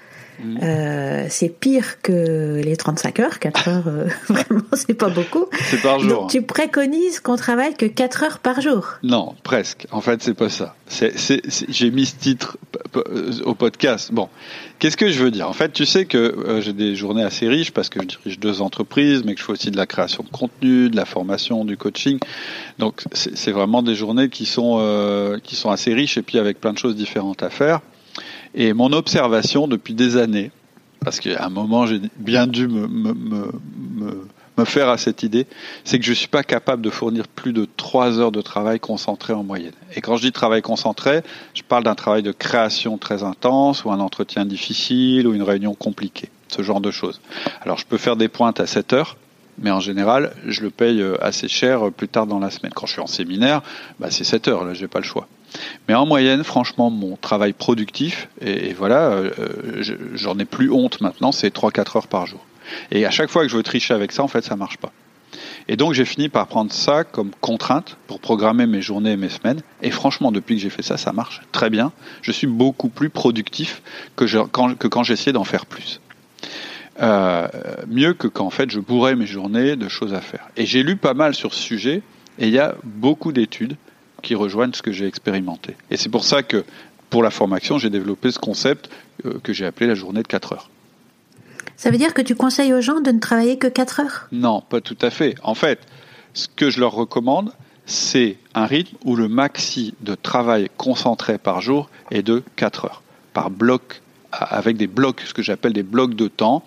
Mm. 0.43 0.59
Euh, 0.63 1.27
c'est 1.29 1.49
pire 1.49 2.01
que 2.03 2.61
les 2.63 2.77
35 2.77 3.21
heures. 3.21 3.39
4 3.39 3.69
heures, 3.69 3.89
euh, 3.89 4.09
vraiment, 4.29 4.65
c'est 4.73 4.95
pas 4.95 5.09
beaucoup. 5.09 5.47
C'est 5.65 5.83
par 5.83 6.01
jour. 6.01 6.23
Donc, 6.23 6.31
tu 6.31 6.43
préconises 6.43 7.21
qu'on 7.21 7.37
travaille 7.37 7.75
que 7.75 7.87
4 7.87 8.23
heures 8.23 8.39
par 8.39 8.61
jour 8.61 8.87
Non, 9.03 9.35
presque. 9.43 9.87
En 9.91 10.01
fait, 10.01 10.23
c'est 10.23 10.35
pas 10.35 10.49
ça. 10.49 10.75
J'ai 10.89 11.91
mis 11.91 12.07
ce 12.07 12.17
titre 12.17 12.59
au 13.45 13.55
podcast. 13.55 14.13
Bon, 14.13 14.29
qu'est-ce 14.79 14.97
que 14.97 15.11
je 15.11 15.23
veux 15.23 15.31
dire? 15.31 15.49
En 15.49 15.53
fait, 15.53 15.73
tu 15.73 15.87
sais 15.87 16.05
que 16.07 16.19
euh, 16.19 16.61
j'ai 16.61 16.73
des 16.73 16.97
journées 16.97 17.23
assez 17.23 17.47
riches 17.49 17.71
parce 17.71 17.89
que 17.89 18.01
je 18.03 18.07
dirige 18.07 18.39
deux 18.39 18.63
entreprises, 18.63 19.23
mais 19.25 19.35
que 19.35 19.41
je 19.41 19.45
fais 19.45 19.53
aussi 19.53 19.71
de 19.71 19.77
la 19.77 19.87
création 19.87 20.25
de 20.25 20.31
contenu, 20.31 20.91
de 20.91 20.97
la 20.97 21.05
formation, 21.05 21.65
du 21.65 21.77
coaching. 21.77 22.19
Donc, 22.79 23.03
c'est 23.13 23.53
vraiment 23.53 23.83
des 23.83 23.95
journées 23.95 24.29
qui 24.29 24.47
sont, 24.47 25.39
qui 25.45 25.55
sont 25.55 25.71
assez 25.71 25.95
riches 25.95 26.17
et 26.17 26.23
puis 26.23 26.39
avec 26.39 26.61
plein 26.61 26.73
de 26.73 26.79
choses 26.79 26.97
différentes 26.97 27.43
à 27.43 27.51
faire. 27.51 27.81
Et 28.55 28.73
mon 28.73 28.93
observation 28.93 29.69
depuis 29.69 29.95
des 29.95 30.17
années, 30.17 30.51
parce 31.05 31.21
qu'à 31.21 31.45
un 31.45 31.51
moment 31.51 31.87
j'ai 31.87 32.01
bien 32.17 32.47
dû 32.47 32.69
me, 32.69 32.87
me, 32.87 33.15
me, 33.15 34.29
me, 34.57 34.65
faire 34.65 34.91
à 34.91 34.99
cette 34.99 35.23
idée, 35.23 35.47
c'est 35.85 35.99
que 35.99 36.05
je 36.05 36.11
ne 36.11 36.15
suis 36.15 36.29
pas 36.29 36.43
capable 36.43 36.83
de 36.83 36.91
fournir 36.91 37.29
plus 37.29 37.55
de 37.55 37.67
3 37.79 38.19
heures 38.19 38.33
de 38.33 38.43
travail 38.43 38.79
concentré 38.79 39.33
en 39.33 39.43
moyenne. 39.43 39.73
Et 39.97 40.03
quand 40.03 40.17
je 40.17 40.23
dis 40.23 40.33
travail 40.33 40.61
concentré, 40.61 41.23
je 41.55 41.63
parle 41.63 41.85
d'un 41.85 41.95
travail 41.95 42.23
de 42.23 42.33
création 42.33 42.99
très 42.99 43.23
intense, 43.23 43.87
ou 43.87 43.91
un 43.91 44.01
entretien 44.01 44.45
difficile, 44.45 45.27
ou 45.27 45.33
une 45.33 45.43
réunion 45.43 45.75
compliquée, 45.75 46.29
ce 46.49 46.61
genre 46.61 46.83
de 46.83 46.91
choses. 46.91 47.23
Alors 47.63 47.79
je 47.79 47.87
peux 47.87 47.97
faire 47.97 48.17
des 48.17 48.29
pointes 48.29 48.61
à 48.61 48.67
7 48.67 48.93
heures, 48.93 49.17
mais 49.61 49.71
en 49.71 49.81
général, 49.81 50.33
je 50.47 50.63
le 50.63 50.71
paye 50.71 51.01
euh, 51.01 51.17
assez 51.23 51.49
cher 51.49 51.87
euh, 51.87 51.91
plus 51.91 52.09
tard 52.09 52.27
dans 52.27 52.39
la 52.39 52.51
semaine. 52.51 52.73
Quand 52.75 52.87
je 52.87 52.93
suis 52.93 53.01
en 53.01 53.07
séminaire, 53.07 53.63
bah, 53.99 54.11
c'est 54.11 54.25
7 54.25 54.49
heures, 54.49 54.65
là, 54.65 54.75
j'ai 54.75 54.89
pas 54.89 55.01
le 55.01 55.05
choix. 55.05 55.29
Mais 55.89 55.95
en 55.95 56.07
moyenne, 56.07 56.45
franchement, 56.45 56.91
mon 56.91 57.17
travail 57.17 57.53
productif, 57.53 58.29
et, 58.41 58.73
voilà, 58.73 59.11
euh, 59.11 59.83
j'en 60.15 60.39
ai 60.39 60.45
plus 60.45 60.71
honte 60.71 61.01
maintenant, 61.01 61.33
c'est 61.33 61.55
3-4 61.55 61.99
heures 61.99 62.09
par 62.09 62.27
jour. 62.27 62.45
Et 62.91 63.05
à 63.05 63.11
chaque 63.11 63.31
fois 63.31 63.43
que 63.43 63.49
je 63.49 63.57
veux 63.57 63.63
tricher 63.63 63.95
avec 63.95 64.13
ça, 64.13 64.23
en 64.23 64.29
fait, 64.29 64.45
ça 64.45 64.57
marche 64.57 64.79
pas. 64.79 64.93
Et 65.69 65.77
donc 65.77 65.93
j'ai 65.93 66.05
fini 66.05 66.29
par 66.29 66.49
prendre 66.49 66.73
ça 66.73 67.05
comme 67.05 67.31
contrainte 67.41 67.97
pour 68.09 68.19
programmer 68.21 68.67
mes 68.67 68.83
journées 68.83 69.13
et 69.13 69.17
mes 69.17 69.29
semaines. 69.29 69.61
Et 69.83 69.91
franchement, 69.91 70.33
depuis 70.33 70.57
que 70.57 70.63
j'ai 70.63 70.71
fait 70.71 70.83
ça, 70.83 70.97
ça 70.97 71.13
marche 71.13 71.43
très 71.53 71.71
bien. 71.71 71.93
Je 72.23 72.33
suis 72.33 72.49
beaucoup 72.49 72.89
plus 72.89 73.11
productif 73.11 73.83
que, 74.17 74.25
quand, 74.47 74.77
que 74.77 74.89
quand 74.89 75.05
j'essayais 75.05 75.33
d'en 75.33 75.45
faire 75.45 75.67
plus. 75.67 76.01
Euh, 77.01 77.47
mieux 77.87 78.15
que 78.15 78.27
quand 78.27 78.47
en 78.47 78.51
fait 78.51 78.71
je 78.71 78.81
bourrais 78.81 79.15
mes 79.15 79.27
journées 79.27 79.77
de 79.77 79.89
choses 79.89 80.13
à 80.13 80.21
faire. 80.21 80.49
Et 80.57 80.67
j'ai 80.67 80.83
lu 80.83 80.97
pas 80.97 81.15
mal 81.15 81.35
sur 81.35 81.55
ce 81.55 81.63
sujet 81.63 82.03
et 82.39 82.49
il 82.49 82.53
y 82.53 82.59
a 82.59 82.75
beaucoup 82.85 83.33
d'études 83.33 83.77
qui 84.21 84.35
rejoignent 84.35 84.73
ce 84.73 84.83
que 84.83 84.93
j'ai 84.93 85.07
expérimenté. 85.07 85.77
Et 85.91 85.97
c'est 85.97 86.09
pour 86.09 86.25
ça 86.25 86.43
que 86.43 86.65
pour 87.11 87.23
la 87.23 87.31
formation, 87.31 87.79
j'ai 87.79 87.91
développé 87.91 88.31
ce 88.31 88.39
concept 88.39 88.89
euh, 89.27 89.41
que 89.43 89.53
j'ai 89.53 89.67
appelé 89.67 89.87
la 89.87 89.95
journée 89.95 90.23
de 90.23 90.29
4 90.29 90.53
heures. 90.53 90.71
Ça 91.77 91.91
veut 91.91 91.99
dire 91.99 92.15
que 92.15 92.23
tu 92.23 92.35
conseilles 92.35 92.73
aux 92.73 92.81
gens 92.81 93.01
de 93.01 93.11
ne 93.11 93.19
travailler 93.19 93.59
que 93.59 93.67
4 93.67 94.01
heures? 94.01 94.29
Non, 94.33 94.61
pas 94.61 94.81
tout 94.81 94.99
à 95.01 95.11
fait. 95.11 95.35
En 95.43 95.55
fait, 95.55 95.81
ce 96.35 96.47
que 96.47 96.71
je 96.71 96.79
leur 96.79 96.93
recommande, 96.93 97.53
c'est 97.87 98.37
un 98.55 98.67
rythme 98.67 98.97
où 99.05 99.17
le 99.17 99.29
maxi 99.29 99.95
de 100.01 100.15
travail 100.15 100.71
concentré 100.77 101.39
par 101.39 101.61
jour 101.61 101.91
est 102.11 102.23
de 102.23 102.43
4 102.57 102.85
heures, 102.85 103.03
par 103.33 103.51
bloc, 103.51 104.03
avec 104.31 104.77
des 104.77 104.87
blocs, 104.87 105.23
ce 105.27 105.35
que 105.35 105.43
j'appelle 105.43 105.73
des 105.73 105.83
blocs 105.83 106.15
de 106.15 106.29
temps, 106.29 106.63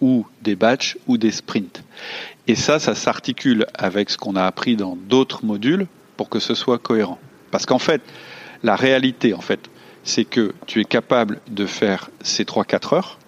ou 0.00 0.26
des 0.42 0.56
batchs 0.56 0.98
ou 1.06 1.16
des 1.16 1.30
sprints. 1.30 1.82
Et 2.48 2.54
ça, 2.54 2.78
ça 2.78 2.94
s'articule 2.94 3.66
avec 3.74 4.10
ce 4.10 4.18
qu'on 4.18 4.36
a 4.36 4.44
appris 4.44 4.76
dans 4.76 4.96
d'autres 4.96 5.44
modules 5.44 5.86
pour 6.16 6.28
que 6.28 6.38
ce 6.38 6.54
soit 6.54 6.78
cohérent. 6.78 7.18
Parce 7.50 7.66
qu'en 7.66 7.78
fait, 7.78 8.02
la 8.62 8.76
réalité, 8.76 9.34
c'est 10.04 10.24
que 10.24 10.54
tu 10.66 10.80
es 10.80 10.84
capable 10.84 11.40
de 11.48 11.66
faire 11.66 12.10
ces 12.22 12.44
3-4 12.44 12.94
heures, 12.94 13.18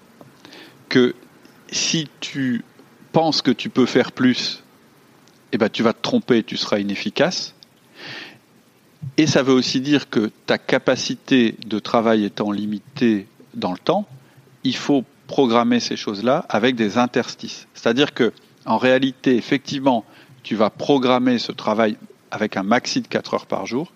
que 0.88 1.14
si 1.70 2.08
tu 2.20 2.64
penses 3.12 3.42
que 3.42 3.50
tu 3.50 3.68
peux 3.68 3.86
faire 3.86 4.12
plus, 4.12 4.62
eh 5.52 5.58
ben, 5.58 5.68
tu 5.68 5.82
vas 5.82 5.92
te 5.92 6.02
tromper, 6.02 6.42
tu 6.42 6.56
seras 6.56 6.78
inefficace. 6.78 7.54
Et 9.16 9.26
ça 9.26 9.42
veut 9.42 9.52
aussi 9.52 9.80
dire 9.80 10.10
que 10.10 10.30
ta 10.46 10.58
capacité 10.58 11.54
de 11.66 11.78
travail 11.78 12.24
étant 12.24 12.50
limitée 12.50 13.26
dans 13.54 13.72
le 13.72 13.78
temps, 13.78 14.06
il 14.64 14.76
faut 14.76 15.04
programmer 15.26 15.80
ces 15.80 15.96
choses-là 15.96 16.46
avec 16.48 16.74
des 16.74 16.98
interstices. 16.98 17.66
C'est-à-dire 17.74 18.14
que, 18.14 18.32
en 18.64 18.78
réalité, 18.78 19.36
effectivement, 19.36 20.04
tu 20.42 20.56
vas 20.56 20.70
programmer 20.70 21.38
ce 21.38 21.52
travail 21.52 21.96
avec 22.30 22.56
un 22.56 22.62
maxi 22.62 23.00
de 23.00 23.08
4 23.08 23.34
heures 23.34 23.46
par 23.46 23.66
jour, 23.66 23.92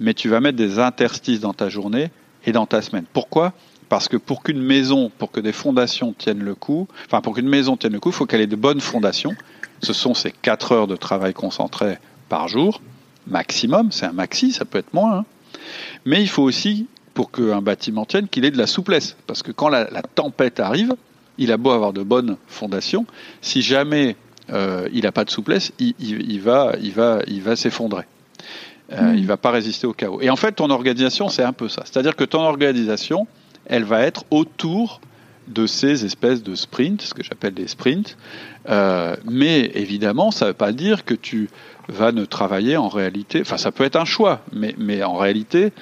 mais 0.00 0.14
tu 0.14 0.28
vas 0.28 0.40
mettre 0.40 0.56
des 0.56 0.78
interstices 0.78 1.40
dans 1.40 1.54
ta 1.54 1.68
journée 1.68 2.10
et 2.44 2.52
dans 2.52 2.66
ta 2.66 2.82
semaine. 2.82 3.04
Pourquoi? 3.12 3.52
Parce 3.88 4.08
que 4.08 4.16
pour 4.16 4.42
qu'une 4.42 4.62
maison, 4.62 5.10
pour 5.18 5.30
que 5.30 5.40
des 5.40 5.52
fondations 5.52 6.12
tiennent 6.12 6.42
le 6.42 6.54
coup, 6.54 6.88
enfin 7.06 7.20
pour 7.20 7.34
qu'une 7.34 7.48
maison 7.48 7.76
tienne 7.76 7.92
le 7.92 8.00
coup, 8.00 8.08
il 8.08 8.14
faut 8.14 8.26
qu'elle 8.26 8.40
ait 8.40 8.46
de 8.46 8.56
bonnes 8.56 8.80
fondations. 8.80 9.34
Ce 9.82 9.92
sont 9.92 10.14
ces 10.14 10.32
4 10.32 10.72
heures 10.72 10.86
de 10.86 10.96
travail 10.96 11.34
concentré 11.34 11.98
par 12.28 12.48
jour, 12.48 12.80
maximum, 13.26 13.92
c'est 13.92 14.06
un 14.06 14.12
maxi, 14.12 14.52
ça 14.52 14.64
peut 14.64 14.78
être 14.78 14.94
moins. 14.94 15.18
Hein. 15.18 15.24
Mais 16.04 16.22
il 16.22 16.28
faut 16.28 16.42
aussi, 16.42 16.86
pour 17.14 17.30
qu'un 17.30 17.60
bâtiment 17.60 18.04
tienne, 18.04 18.28
qu'il 18.28 18.44
ait 18.44 18.50
de 18.50 18.58
la 18.58 18.66
souplesse. 18.66 19.16
Parce 19.26 19.42
que 19.42 19.52
quand 19.52 19.68
la, 19.68 19.86
tempête 20.14 20.60
arrive, 20.60 20.94
il 21.38 21.52
a 21.52 21.56
beau 21.56 21.70
avoir 21.70 21.92
de 21.92 22.02
bonnes 22.02 22.36
fondations, 22.46 23.06
si 23.40 23.62
jamais 23.62 24.16
euh, 24.52 24.88
il 24.92 25.02
n'a 25.02 25.12
pas 25.12 25.24
de 25.24 25.30
souplesse, 25.30 25.72
il, 25.78 26.40
va, 26.40 26.74
il 26.80 26.92
va, 26.92 27.20
il 27.26 27.42
va 27.42 27.56
s'effondrer. 27.56 28.04
Euh, 28.92 29.00
hmm. 29.00 29.14
Il 29.16 29.22
ne 29.22 29.26
va 29.26 29.36
pas 29.36 29.50
résister 29.50 29.86
au 29.86 29.92
chaos. 29.92 30.20
Et 30.20 30.30
en 30.30 30.36
fait, 30.36 30.52
ton 30.52 30.70
organisation, 30.70 31.28
c'est 31.28 31.42
un 31.42 31.52
peu 31.52 31.68
ça. 31.68 31.82
C'est-à-dire 31.84 32.16
que 32.16 32.24
ton 32.24 32.40
organisation, 32.40 33.26
elle 33.66 33.84
va 33.84 34.02
être 34.02 34.24
autour 34.30 35.00
de 35.48 35.66
ces 35.66 36.04
espèces 36.04 36.42
de 36.42 36.54
sprints, 36.54 37.02
ce 37.02 37.14
que 37.14 37.22
j'appelle 37.22 37.54
des 37.54 37.66
sprints. 37.66 38.16
Euh, 38.68 39.16
mais 39.24 39.70
évidemment, 39.74 40.30
ça 40.30 40.46
ne 40.46 40.50
veut 40.50 40.56
pas 40.56 40.72
dire 40.72 41.04
que 41.04 41.14
tu 41.14 41.48
vas 41.88 42.12
ne 42.12 42.24
travailler 42.24 42.76
en 42.76 42.88
réalité. 42.88 43.40
Enfin, 43.40 43.56
ça 43.56 43.72
peut 43.72 43.84
être 43.84 43.96
un 43.96 44.04
choix, 44.04 44.40
mais, 44.52 44.74
mais 44.78 45.02
en 45.02 45.16
réalité, 45.16 45.72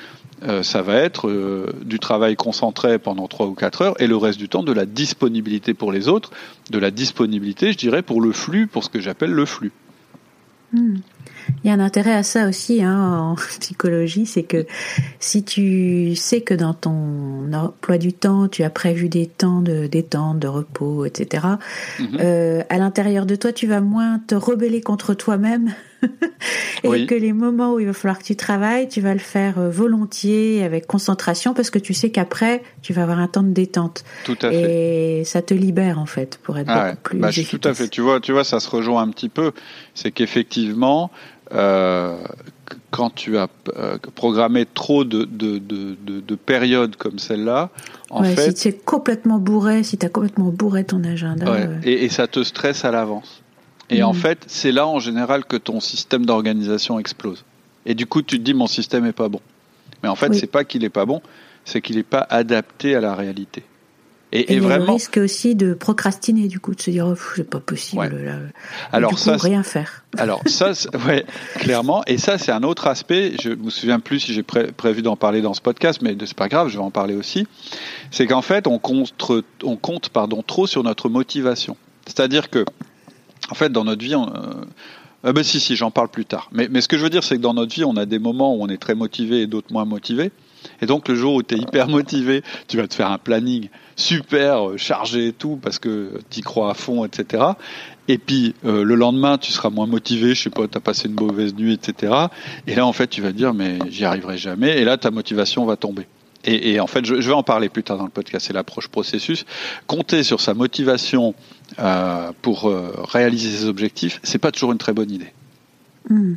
euh, 0.42 0.62
ça 0.62 0.82
va 0.82 0.94
être 0.94 1.28
euh, 1.28 1.72
du 1.84 1.98
travail 1.98 2.36
concentré 2.36 2.98
pendant 2.98 3.28
3 3.28 3.46
ou 3.46 3.54
4 3.54 3.82
heures 3.82 4.00
et 4.00 4.06
le 4.06 4.16
reste 4.16 4.38
du 4.38 4.48
temps 4.48 4.62
de 4.62 4.72
la 4.72 4.86
disponibilité 4.86 5.74
pour 5.74 5.92
les 5.92 6.08
autres, 6.08 6.30
de 6.70 6.78
la 6.78 6.90
disponibilité, 6.90 7.72
je 7.72 7.78
dirais, 7.78 8.02
pour 8.02 8.20
le 8.20 8.32
flux, 8.32 8.66
pour 8.66 8.84
ce 8.84 8.88
que 8.88 9.00
j'appelle 9.00 9.32
le 9.32 9.44
flux. 9.44 9.72
Hmm. 10.72 10.98
Il 11.64 11.68
y 11.68 11.70
a 11.70 11.74
un 11.74 11.80
intérêt 11.80 12.14
à 12.14 12.22
ça 12.22 12.48
aussi 12.48 12.82
hein, 12.82 13.18
en 13.18 13.34
psychologie, 13.60 14.24
c'est 14.24 14.44
que 14.44 14.66
si 15.18 15.42
tu 15.42 16.14
sais 16.16 16.40
que 16.40 16.54
dans 16.54 16.74
ton 16.74 17.52
emploi 17.52 17.98
du 17.98 18.12
temps, 18.12 18.48
tu 18.48 18.62
as 18.62 18.70
prévu 18.70 19.08
des 19.08 19.26
temps 19.26 19.60
de 19.60 19.86
détente, 19.86 20.38
de 20.38 20.48
repos, 20.48 21.04
etc., 21.04 21.46
mhm. 21.98 22.18
euh, 22.20 22.62
à 22.68 22.78
l'intérieur 22.78 23.26
de 23.26 23.34
toi, 23.34 23.52
tu 23.52 23.66
vas 23.66 23.80
moins 23.80 24.20
te 24.26 24.34
rebeller 24.34 24.80
contre 24.80 25.14
toi-même 25.14 25.74
et 26.84 27.06
que 27.06 27.14
les 27.14 27.32
moments 27.32 27.74
où 27.74 27.80
il 27.80 27.86
va 27.86 27.92
falloir 27.92 28.18
que 28.18 28.24
tu 28.24 28.36
travailles, 28.36 28.88
tu 28.88 29.00
vas 29.00 29.12
le 29.12 29.20
faire 29.20 29.58
euh, 29.58 29.70
volontiers, 29.70 30.62
avec 30.62 30.86
concentration, 30.86 31.54
parce 31.54 31.70
que 31.70 31.78
tu 31.78 31.94
sais 31.94 32.10
qu'après, 32.10 32.62
tu 32.82 32.92
vas 32.92 33.02
avoir 33.02 33.18
un 33.18 33.28
temps 33.28 33.42
de 33.42 33.52
détente. 33.52 34.04
Tout 34.24 34.38
à 34.42 34.50
fait. 34.50 35.20
Et 35.20 35.24
ça 35.24 35.42
te 35.42 35.54
libère, 35.54 35.98
en 35.98 36.06
fait, 36.06 36.38
pour 36.42 36.58
être 36.58 36.70
ah 36.70 36.90
beaucoup 36.90 37.02
plus 37.02 37.18
bah, 37.18 37.30
Tout 37.32 37.60
à 37.64 37.74
fait. 37.74 37.88
Tu 37.88 38.00
vois, 38.00 38.20
tu 38.20 38.32
vois, 38.32 38.44
ça 38.44 38.60
se 38.60 38.68
rejoint 38.68 39.02
un 39.02 39.08
petit 39.08 39.28
peu. 39.28 39.52
C'est 39.94 40.10
qu'effectivement, 40.10 41.10
euh, 41.52 42.16
quand 42.90 43.10
tu 43.10 43.36
as 43.38 43.48
euh, 43.76 43.98
programmé 44.14 44.66
trop 44.66 45.04
de, 45.04 45.24
de, 45.24 45.58
de, 45.58 45.96
de 46.20 46.34
périodes 46.34 46.96
comme 46.96 47.18
celle-là, 47.18 47.70
en 48.10 48.24
fait, 48.24 48.56
si 48.56 48.62
tu 48.62 48.68
es 48.68 48.72
complètement 48.72 49.38
bourré, 49.38 49.82
si 49.82 49.96
tu 49.98 50.06
as 50.06 50.08
complètement 50.08 50.50
bourré 50.50 50.84
ton 50.84 51.02
agenda, 51.04 51.50
ouais. 51.50 51.68
Et, 51.84 52.04
et, 52.04 52.08
ça 52.08 52.26
te 52.26 52.42
stresse 52.42 52.84
à 52.84 52.90
l'avance. 52.90 53.39
Et 53.90 54.02
en 54.02 54.12
mm. 54.12 54.16
fait, 54.16 54.44
c'est 54.46 54.72
là 54.72 54.86
en 54.86 54.98
général 54.98 55.44
que 55.44 55.56
ton 55.56 55.80
système 55.80 56.24
d'organisation 56.24 56.98
explose. 56.98 57.44
Et 57.86 57.94
du 57.94 58.06
coup, 58.06 58.22
tu 58.22 58.38
te 58.38 58.42
dis 58.42 58.54
mon 58.54 58.66
système 58.66 59.06
est 59.06 59.12
pas 59.12 59.28
bon. 59.28 59.40
Mais 60.02 60.08
en 60.08 60.14
fait, 60.14 60.32
c'est 60.34 60.46
pas 60.46 60.64
qu'il 60.64 60.84
est 60.84 60.90
pas 60.90 61.04
bon, 61.04 61.20
c'est 61.64 61.80
qu'il 61.80 61.96
n'est 61.96 62.02
pas 62.02 62.26
adapté 62.30 62.94
à 62.94 63.00
la 63.00 63.14
réalité. 63.14 63.64
Et, 64.32 64.54
et, 64.54 64.60
vraiment. 64.60 64.86
le 64.86 64.92
risque 64.92 65.16
aussi 65.16 65.56
de 65.56 65.74
procrastiner, 65.74 66.46
du 66.46 66.60
coup, 66.60 66.72
de 66.74 66.80
se 66.80 66.90
dire, 66.90 67.04
oh, 67.04 67.16
c'est 67.34 67.48
pas 67.48 67.58
possible, 67.58 68.16
là. 68.24 68.36
Alors, 68.92 69.10
du 69.10 69.16
coup, 69.16 69.20
ça, 69.20 69.36
rien 69.36 69.64
faire. 69.64 70.04
Alors, 70.16 70.40
ça, 70.46 70.70
ouais, 71.06 71.26
clairement. 71.56 72.04
Et 72.06 72.16
ça, 72.16 72.38
c'est 72.38 72.52
un 72.52 72.62
autre 72.62 72.86
aspect. 72.86 73.32
Je 73.42 73.50
me 73.50 73.70
souviens 73.70 73.98
plus 73.98 74.20
si 74.20 74.32
j'ai 74.32 74.44
prévu 74.44 75.02
d'en 75.02 75.16
parler 75.16 75.42
dans 75.42 75.52
ce 75.52 75.60
podcast, 75.60 76.00
mais 76.00 76.16
c'est 76.20 76.34
pas 76.36 76.48
grave, 76.48 76.68
je 76.68 76.76
vais 76.76 76.82
en 76.82 76.92
parler 76.92 77.16
aussi. 77.16 77.48
C'est 78.12 78.28
qu'en 78.28 78.42
fait, 78.42 78.68
on 78.68 78.78
compte, 78.78 79.12
on 79.64 79.76
compte, 79.76 80.10
pardon, 80.10 80.44
trop 80.46 80.68
sur 80.68 80.84
notre 80.84 81.08
motivation. 81.08 81.76
C'est-à-dire 82.06 82.50
que, 82.50 82.64
en 83.50 83.54
fait, 83.54 83.70
dans 83.70 83.84
notre 83.84 84.02
vie, 84.02 84.14
on, 84.14 84.32
euh, 85.24 85.32
ben 85.32 85.42
si, 85.42 85.60
si, 85.60 85.76
j'en 85.76 85.90
parle 85.90 86.08
plus 86.08 86.24
tard. 86.24 86.48
Mais, 86.52 86.68
mais 86.70 86.80
ce 86.80 86.88
que 86.88 86.96
je 86.96 87.02
veux 87.02 87.10
dire, 87.10 87.24
c'est 87.24 87.36
que 87.36 87.42
dans 87.42 87.54
notre 87.54 87.74
vie, 87.74 87.84
on 87.84 87.96
a 87.96 88.06
des 88.06 88.18
moments 88.18 88.54
où 88.54 88.62
on 88.62 88.68
est 88.68 88.78
très 88.78 88.94
motivé 88.94 89.42
et 89.42 89.46
d'autres 89.46 89.72
moins 89.72 89.84
motivés. 89.84 90.30
Et 90.82 90.86
donc 90.86 91.08
le 91.08 91.14
jour 91.14 91.34
où 91.34 91.42
tu 91.42 91.54
es 91.54 91.58
hyper 91.58 91.88
motivé, 91.88 92.42
tu 92.68 92.76
vas 92.76 92.86
te 92.86 92.94
faire 92.94 93.10
un 93.10 93.18
planning 93.18 93.68
super 93.96 94.70
euh, 94.70 94.76
chargé 94.76 95.28
et 95.28 95.32
tout 95.32 95.58
parce 95.60 95.78
que 95.78 96.20
tu 96.30 96.40
y 96.40 96.42
crois 96.42 96.70
à 96.70 96.74
fond, 96.74 97.04
etc. 97.04 97.44
Et 98.08 98.18
puis 98.18 98.54
euh, 98.64 98.84
le 98.84 98.94
lendemain, 98.94 99.38
tu 99.38 99.52
seras 99.52 99.70
moins 99.70 99.86
motivé, 99.86 100.34
je 100.34 100.42
sais 100.42 100.50
pas, 100.50 100.66
tu 100.68 100.76
as 100.76 100.80
passé 100.80 101.08
une 101.08 101.14
mauvaise 101.14 101.54
nuit, 101.54 101.72
etc. 101.72 102.12
Et 102.66 102.74
là, 102.74 102.86
en 102.86 102.92
fait, 102.92 103.06
tu 103.06 103.20
vas 103.22 103.32
dire, 103.32 103.54
mais 103.54 103.78
j'y 103.88 104.04
arriverai 104.04 104.38
jamais. 104.38 104.78
Et 104.78 104.84
là, 104.84 104.96
ta 104.96 105.10
motivation 105.10 105.64
va 105.64 105.76
tomber. 105.76 106.06
Et, 106.44 106.80
en 106.80 106.86
fait, 106.86 107.04
je, 107.04 107.14
vais 107.14 107.32
en 107.32 107.42
parler 107.42 107.68
plus 107.68 107.82
tard 107.82 107.98
dans 107.98 108.04
le 108.04 108.10
podcast, 108.10 108.46
c'est 108.46 108.54
l'approche 108.54 108.88
processus. 108.88 109.44
Compter 109.86 110.22
sur 110.22 110.40
sa 110.40 110.54
motivation 110.54 111.34
euh, 111.78 112.32
pour 112.40 112.72
réaliser 113.12 113.58
ses 113.58 113.66
objectifs, 113.66 114.20
c'est 114.22 114.38
pas 114.38 114.50
toujours 114.50 114.72
une 114.72 114.78
très 114.78 114.94
bonne 114.94 115.10
idée. 115.10 115.32
Hmm. 116.08 116.34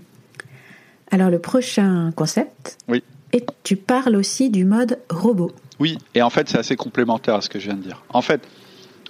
Alors 1.09 1.29
le 1.29 1.39
prochain 1.39 2.11
concept, 2.15 2.77
oui. 2.89 3.03
Et 3.33 3.43
tu 3.63 3.75
parles 3.75 4.15
aussi 4.15 4.51
du 4.51 4.63
mode 4.63 4.99
robot. 5.09 5.51
Oui, 5.79 5.97
et 6.13 6.21
en 6.21 6.29
fait, 6.29 6.47
c'est 6.47 6.59
assez 6.59 6.75
complémentaire 6.75 7.35
à 7.35 7.41
ce 7.41 7.49
que 7.49 7.59
je 7.59 7.65
viens 7.65 7.75
de 7.75 7.81
dire. 7.81 8.03
En 8.09 8.21
fait, 8.21 8.47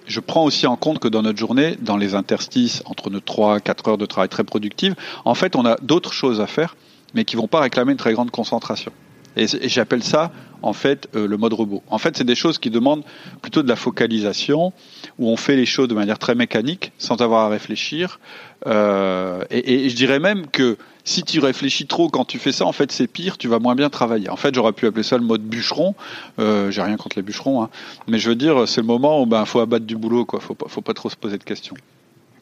je 0.07 0.21
prends 0.21 0.45
aussi 0.45 0.65
en 0.65 0.77
compte 0.77 0.99
que 0.99 1.09
dans 1.09 1.21
notre 1.21 1.37
journée, 1.37 1.77
dans 1.81 1.97
les 1.97 2.15
interstices 2.15 2.81
entre 2.85 3.09
nos 3.09 3.19
3 3.19 3.59
4 3.59 3.89
heures 3.89 3.97
de 3.97 4.05
travail 4.05 4.29
très 4.29 4.45
productives, 4.45 4.95
en 5.25 5.35
fait, 5.35 5.57
on 5.57 5.65
a 5.65 5.75
d'autres 5.81 6.13
choses 6.13 6.39
à 6.39 6.47
faire, 6.47 6.77
mais 7.13 7.25
qui 7.25 7.35
vont 7.35 7.49
pas 7.49 7.59
réclamer 7.59 7.91
une 7.91 7.97
très 7.97 8.13
grande 8.13 8.31
concentration. 8.31 8.93
Et, 9.35 9.47
j'appelle 9.67 10.03
ça, 10.03 10.31
en 10.61 10.73
fait, 10.73 11.07
euh, 11.15 11.27
le 11.27 11.37
mode 11.37 11.53
robot. 11.53 11.83
En 11.89 11.97
fait, 11.97 12.17
c'est 12.17 12.23
des 12.23 12.35
choses 12.35 12.57
qui 12.57 12.69
demandent 12.69 13.03
plutôt 13.41 13.63
de 13.63 13.67
la 13.67 13.75
focalisation, 13.75 14.73
où 15.19 15.29
on 15.29 15.37
fait 15.37 15.55
les 15.55 15.65
choses 15.65 15.87
de 15.87 15.93
manière 15.93 16.19
très 16.19 16.35
mécanique, 16.35 16.91
sans 16.97 17.21
avoir 17.21 17.45
à 17.45 17.49
réfléchir. 17.49 18.19
Euh, 18.67 19.43
et, 19.49 19.89
je 19.89 19.95
dirais 19.95 20.19
même 20.19 20.47
que 20.47 20.77
si 21.03 21.23
tu 21.23 21.39
réfléchis 21.39 21.85
trop 21.85 22.09
quand 22.09 22.25
tu 22.25 22.39
fais 22.39 22.51
ça, 22.51 22.65
en 22.65 22.71
fait, 22.71 22.91
c'est 22.91 23.07
pire, 23.07 23.37
tu 23.37 23.47
vas 23.47 23.59
moins 23.59 23.75
bien 23.75 23.89
travailler. 23.89 24.29
En 24.29 24.37
fait, 24.37 24.55
j'aurais 24.55 24.71
pu 24.71 24.85
appeler 24.85 25.03
ça 25.03 25.17
le 25.17 25.23
mode 25.23 25.41
bûcheron. 25.41 25.95
Euh, 26.39 26.71
J'ai 26.71 26.81
rien 26.81 26.95
contre 26.95 27.17
les 27.17 27.23
bûcherons, 27.23 27.63
hein. 27.63 27.69
mais 28.07 28.19
je 28.19 28.29
veux 28.29 28.35
dire, 28.35 28.67
c'est 28.67 28.81
le 28.81 28.87
moment 28.87 29.21
où 29.21 29.25
ben 29.25 29.43
faut 29.45 29.59
abattre 29.59 29.85
du 29.85 29.97
boulot, 29.97 30.25
quoi. 30.25 30.39
Faut 30.39 30.55
pas, 30.55 30.67
faut 30.69 30.81
pas 30.81 30.93
trop 30.93 31.09
se 31.09 31.17
poser 31.17 31.37
de 31.37 31.43
questions. 31.43 31.75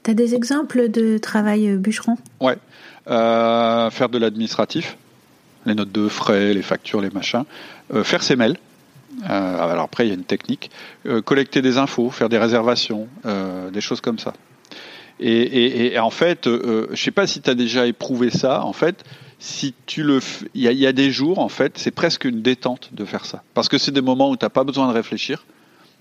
T'as 0.04 0.14
des 0.14 0.36
exemples 0.36 0.90
de 0.90 1.18
travail 1.18 1.78
bûcheron? 1.78 2.18
Ouais, 2.40 2.58
faire 3.08 4.10
de 4.10 4.18
l'administratif, 4.18 4.98
les 5.66 5.76
notes 5.76 5.92
de 5.92 6.08
frais, 6.08 6.54
les 6.54 6.62
factures, 6.62 7.02
les 7.02 7.10
machins, 7.10 7.44
euh, 7.94 8.04
faire 8.04 8.24
ses 8.24 8.36
mails. 8.36 8.58
Euh, 9.30 9.60
alors 9.60 9.84
après, 9.84 10.06
il 10.06 10.10
y 10.10 10.12
a 10.12 10.16
une 10.16 10.24
technique. 10.24 10.72
Euh, 11.06 11.22
collecter 11.22 11.62
des 11.62 11.78
infos, 11.78 12.10
faire 12.10 12.30
des 12.30 12.38
réservations, 12.38 13.08
des 13.72 13.82
choses 13.82 14.02
comme 14.02 14.20
ça. 14.20 14.34
Et, 15.20 16.00
en 16.00 16.10
fait, 16.10 16.46
je 16.46 16.90
ne 16.90 16.96
sais 16.96 17.12
pas 17.12 17.28
si 17.28 17.42
tu 17.42 17.50
as 17.50 17.54
déjà 17.54 17.86
éprouvé 17.86 18.32
ça. 18.32 18.64
En 18.64 18.74
fait, 18.74 19.04
si 19.42 19.74
tu 19.88 20.04
le, 20.04 20.20
il 20.54 20.72
y, 20.72 20.88
a 20.88 20.94
des 20.94 21.12
jours, 21.12 21.40
en 21.40 21.50
fait, 21.50 21.78
c'est 21.80 21.92
presque 21.92 22.26
une 22.26 22.44
détente 22.44 22.90
de 22.94 23.06
faire 23.06 23.26
ça, 23.26 23.44
parce 23.56 23.70
que 23.70 23.80
c'est 23.80 23.92
des 23.92 24.02
moments 24.02 24.30
où 24.30 24.38
tu 24.38 24.46
n'as 24.46 24.50
pas 24.50 24.64
besoin 24.64 24.88
de 24.88 24.94
réfléchir. 24.94 25.46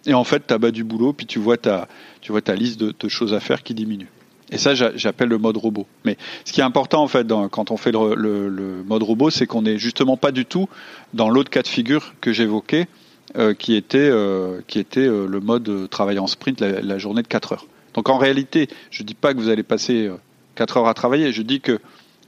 Et 0.07 0.14
en 0.14 0.25
fait, 0.25 0.47
tu 0.47 0.55
as 0.55 0.59
bas 0.59 0.71
du 0.71 0.85
boulot, 0.85 1.14
puis 1.14 1.26
tu 1.26 1.38
vois 1.38 1.57
ta, 1.57 1.88
tu 2.21 2.33
vois 2.33 2.43
ta 2.43 2.55
liste 2.55 2.79
de, 2.81 3.09
choses 3.09 3.35
à 3.35 3.40
faire 3.40 3.62
qui 3.62 3.75
diminue. 3.75 4.09
Et 4.50 4.59
ça, 4.59 4.75
j'appelle 4.75 5.28
le 5.28 5.38
mode 5.38 5.57
robot. 5.57 5.87
Mais 6.04 6.16
ce 6.45 6.52
qui 6.52 6.61
est 6.61 6.64
important, 6.64 7.02
en 7.02 7.09
fait, 7.09 7.26
quand 7.50 7.71
on 7.71 7.76
fait 7.76 7.92
le, 7.92 8.83
mode 8.85 9.02
robot, 9.02 9.30
c'est 9.30 9.47
qu'on 9.47 9.62
n'est 9.62 9.78
justement 9.78 10.16
pas 10.16 10.33
du 10.33 10.45
tout 10.45 10.69
dans 11.14 11.30
l'autre 11.30 11.50
cas 11.50 11.62
de 11.62 11.69
figure 11.69 12.14
que 12.21 12.33
j'évoquais, 12.33 12.88
euh, 13.37 13.54
qui 13.54 13.76
était, 13.76 13.99
euh, 13.99 14.61
euh, 14.97 15.28
le 15.28 15.40
mode 15.40 15.88
travail 15.88 16.19
en 16.19 16.26
sprint, 16.26 16.61
la, 16.61 16.99
journée 16.99 17.23
de 17.23 17.28
4 17.28 17.52
heures. 17.52 17.66
Donc 17.95 18.09
en 18.09 18.19
réalité, 18.19 18.69
je 18.90 19.02
ne 19.02 19.07
dis 19.07 19.14
pas 19.14 19.35
que 19.35 19.38
vous 19.38 19.49
allez 19.49 19.62
passer 19.62 20.11
4 20.57 20.78
heures 20.78 20.88
à 20.88 20.95
travailler, 20.95 21.33
je 21.33 21.42
dis 21.42 21.61
que 21.61 21.78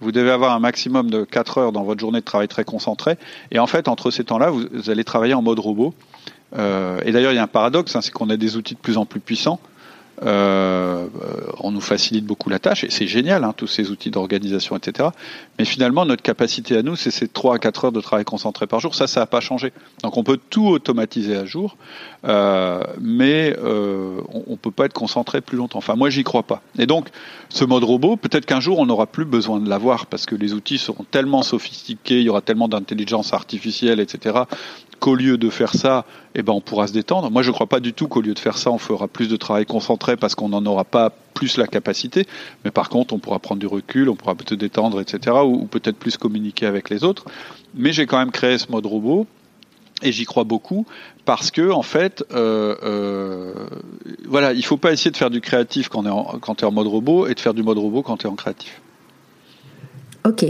vous 0.00 0.12
devez 0.12 0.31
avoir 0.31 0.52
un 0.52 0.61
maximum 0.61 1.11
de 1.11 1.25
4 1.25 1.59
heures 1.59 1.73
dans 1.73 1.83
votre 1.83 2.00
journée 2.00 2.21
de 2.21 2.25
travail 2.25 2.47
très 2.47 2.64
concentré. 2.64 3.17
Et 3.50 3.59
en 3.59 3.67
fait, 3.67 3.88
entre 3.88 4.12
ces 4.12 4.25
temps-là, 4.25 4.50
vous, 4.50 4.91
allez 4.91 5.05
travailler 5.05 5.35
en 5.35 5.43
mode 5.43 5.59
robot. 5.59 5.93
et 6.55 7.12
d'ailleurs, 7.12 7.33
il 7.33 7.37
y 7.37 7.38
a 7.38 7.43
un 7.43 7.49
paradoxe, 7.49 7.97
hein, 7.97 8.00
c'est 8.00 8.12
qu'on 8.12 8.31
a 8.31 8.37
des 8.37 8.57
outils 8.57 8.75
de 8.75 8.81
plus 8.81 8.97
en 8.97 9.07
plus 9.07 9.21
puissants 9.21 9.59
euh, 10.25 11.07
on 11.59 11.71
nous 11.71 11.81
facilite 11.81 12.25
beaucoup 12.25 12.49
la 12.49 12.59
tâche 12.59 12.85
et 12.85 12.91
c'est 12.91 13.07
génial, 13.07 13.45
hein, 13.45 13.55
tous 13.57 13.67
ces 13.67 13.91
outils 13.91 14.11
d'organisation, 14.11 14.76
etc. 14.76 15.09
Mais 15.59 15.64
finalement, 15.64 16.05
notre 16.05 16.23
capacité 16.23 16.76
à 16.76 16.83
nous, 16.83 16.97
c'est 16.97 17.11
ces 17.11 17.29
3 17.29 17.57
à 17.57 17.59
4 17.59 17.87
heures 17.87 17.93
de 17.93 18.00
travail 18.00 18.25
concentré 18.25 18.67
par 18.67 18.81
jour. 18.81 18.95
Ça, 18.95 19.07
ça 19.07 19.21
n'a 19.21 19.26
pas 19.26 19.41
changé. 19.41 19.73
Donc 20.02 20.17
on 20.17 20.25
peut 20.25 20.38
tout 20.50 20.67
automatiser 20.67 21.37
à 21.37 21.45
jour, 21.45 21.76
euh, 22.25 22.83
mais 23.00 23.57
euh, 23.62 24.21
on 24.47 24.52
ne 24.52 24.57
peut 24.57 24.71
pas 24.71 24.87
être 24.87 24.93
concentré 24.93 25.41
plus 25.41 25.57
longtemps. 25.57 25.79
Enfin, 25.79 25.97
moi, 25.97 26.11
j'y 26.11 26.25
crois 26.25 26.45
pas. 26.45 26.62
Et 26.79 26.87
donc, 26.87 27.09
ce 27.49 27.64
mode 27.64 27.85
robot, 27.85 28.17
peut-être 28.17 28.47
qu'un 28.47 28.61
jour, 28.61 28.79
on 28.79 28.87
n'aura 28.87 29.07
plus 29.07 29.25
besoin 29.25 29.61
de 29.61 29.69
l'avoir 29.69 30.07
parce 30.07 30.26
que 30.26 30.35
les 30.35 30.52
outils 30.55 30.79
seront 30.79 31.05
tellement 31.05 31.43
sophistiqués, 31.43 32.19
il 32.21 32.25
y 32.25 32.29
aura 32.29 32.43
tellement 32.43 32.69
d'intelligence 32.69 33.33
artificielle, 33.33 34.00
etc., 34.00 34.43
qu'au 35.02 35.16
lieu 35.16 35.37
de 35.37 35.50
faire 35.50 35.75
ça, 35.75 36.04
eh 36.37 36.42
ben, 36.42 36.52
on 36.52 36.61
pourra 36.61 36.87
se 36.87 36.92
détendre. 36.92 37.28
Moi, 37.28 37.42
je 37.42 37.49
ne 37.49 37.54
crois 37.54 37.66
pas 37.66 37.80
du 37.80 37.92
tout 37.92 38.06
qu'au 38.06 38.21
lieu 38.21 38.35
de 38.35 38.38
faire 38.38 38.56
ça, 38.56 38.71
on 38.71 38.78
fera 38.78 39.09
plus 39.09 39.28
de 39.28 39.35
travail 39.37 39.66
concentré 39.66 40.16
parce 40.16 40.37
qu'on 40.37 40.49
n'en 40.49 40.64
aura 40.64 40.85
pas 40.85 41.11
plus 41.35 41.56
la 41.56 41.66
capacité. 41.66 42.25
Mais 42.64 42.71
par 42.71 42.88
contre, 42.88 43.12
on 43.12 43.18
pourra 43.18 43.40
prendre 43.40 43.59
du 43.59 43.66
recul, 43.66 44.09
on 44.09 44.14
pourra 44.14 44.37
peut-être 44.37 44.61
détendre, 44.61 45.00
etc., 45.00 45.38
ou, 45.44 45.66
peut-être 45.66 45.97
plus 45.97 46.16
communiquer 46.16 46.66
avec 46.66 46.88
les 46.88 47.02
autres. 47.02 47.25
Mais 47.75 47.92
j'ai 47.92 48.06
quand 48.06 48.18
même 48.18 48.30
créé 48.30 48.59
ce 48.59 48.71
mode 48.71 48.87
robot. 48.87 49.26
Et 50.04 50.11
j'y 50.11 50.25
crois 50.25 50.42
beaucoup 50.42 50.85
parce 51.25 51.52
que 51.52 51.71
en 51.71 51.82
fait, 51.82 52.25
euh, 52.32 52.75
euh, 52.82 53.54
voilà, 54.26 54.52
il 54.52 54.64
faut 54.64 54.76
pas 54.76 54.92
essayer 54.92 55.12
de 55.12 55.16
faire 55.16 55.30
du 55.30 55.40
créatif 55.40 55.88
quand, 55.88 56.02
tu 56.02 56.64
es 56.64 56.66
en 56.66 56.73
mode 56.73 56.88
robot 56.88 57.28
et 57.28 57.35
de 57.35 57.40
faire 57.40 57.54
du 57.54 57.62
mode 57.62 57.78
robot 57.78 58.02
quand 58.02 58.16
tu 58.16 58.26
es 58.26 58.30
en 58.30 58.35
créatif. 58.35 58.80
Ok. 60.25 60.44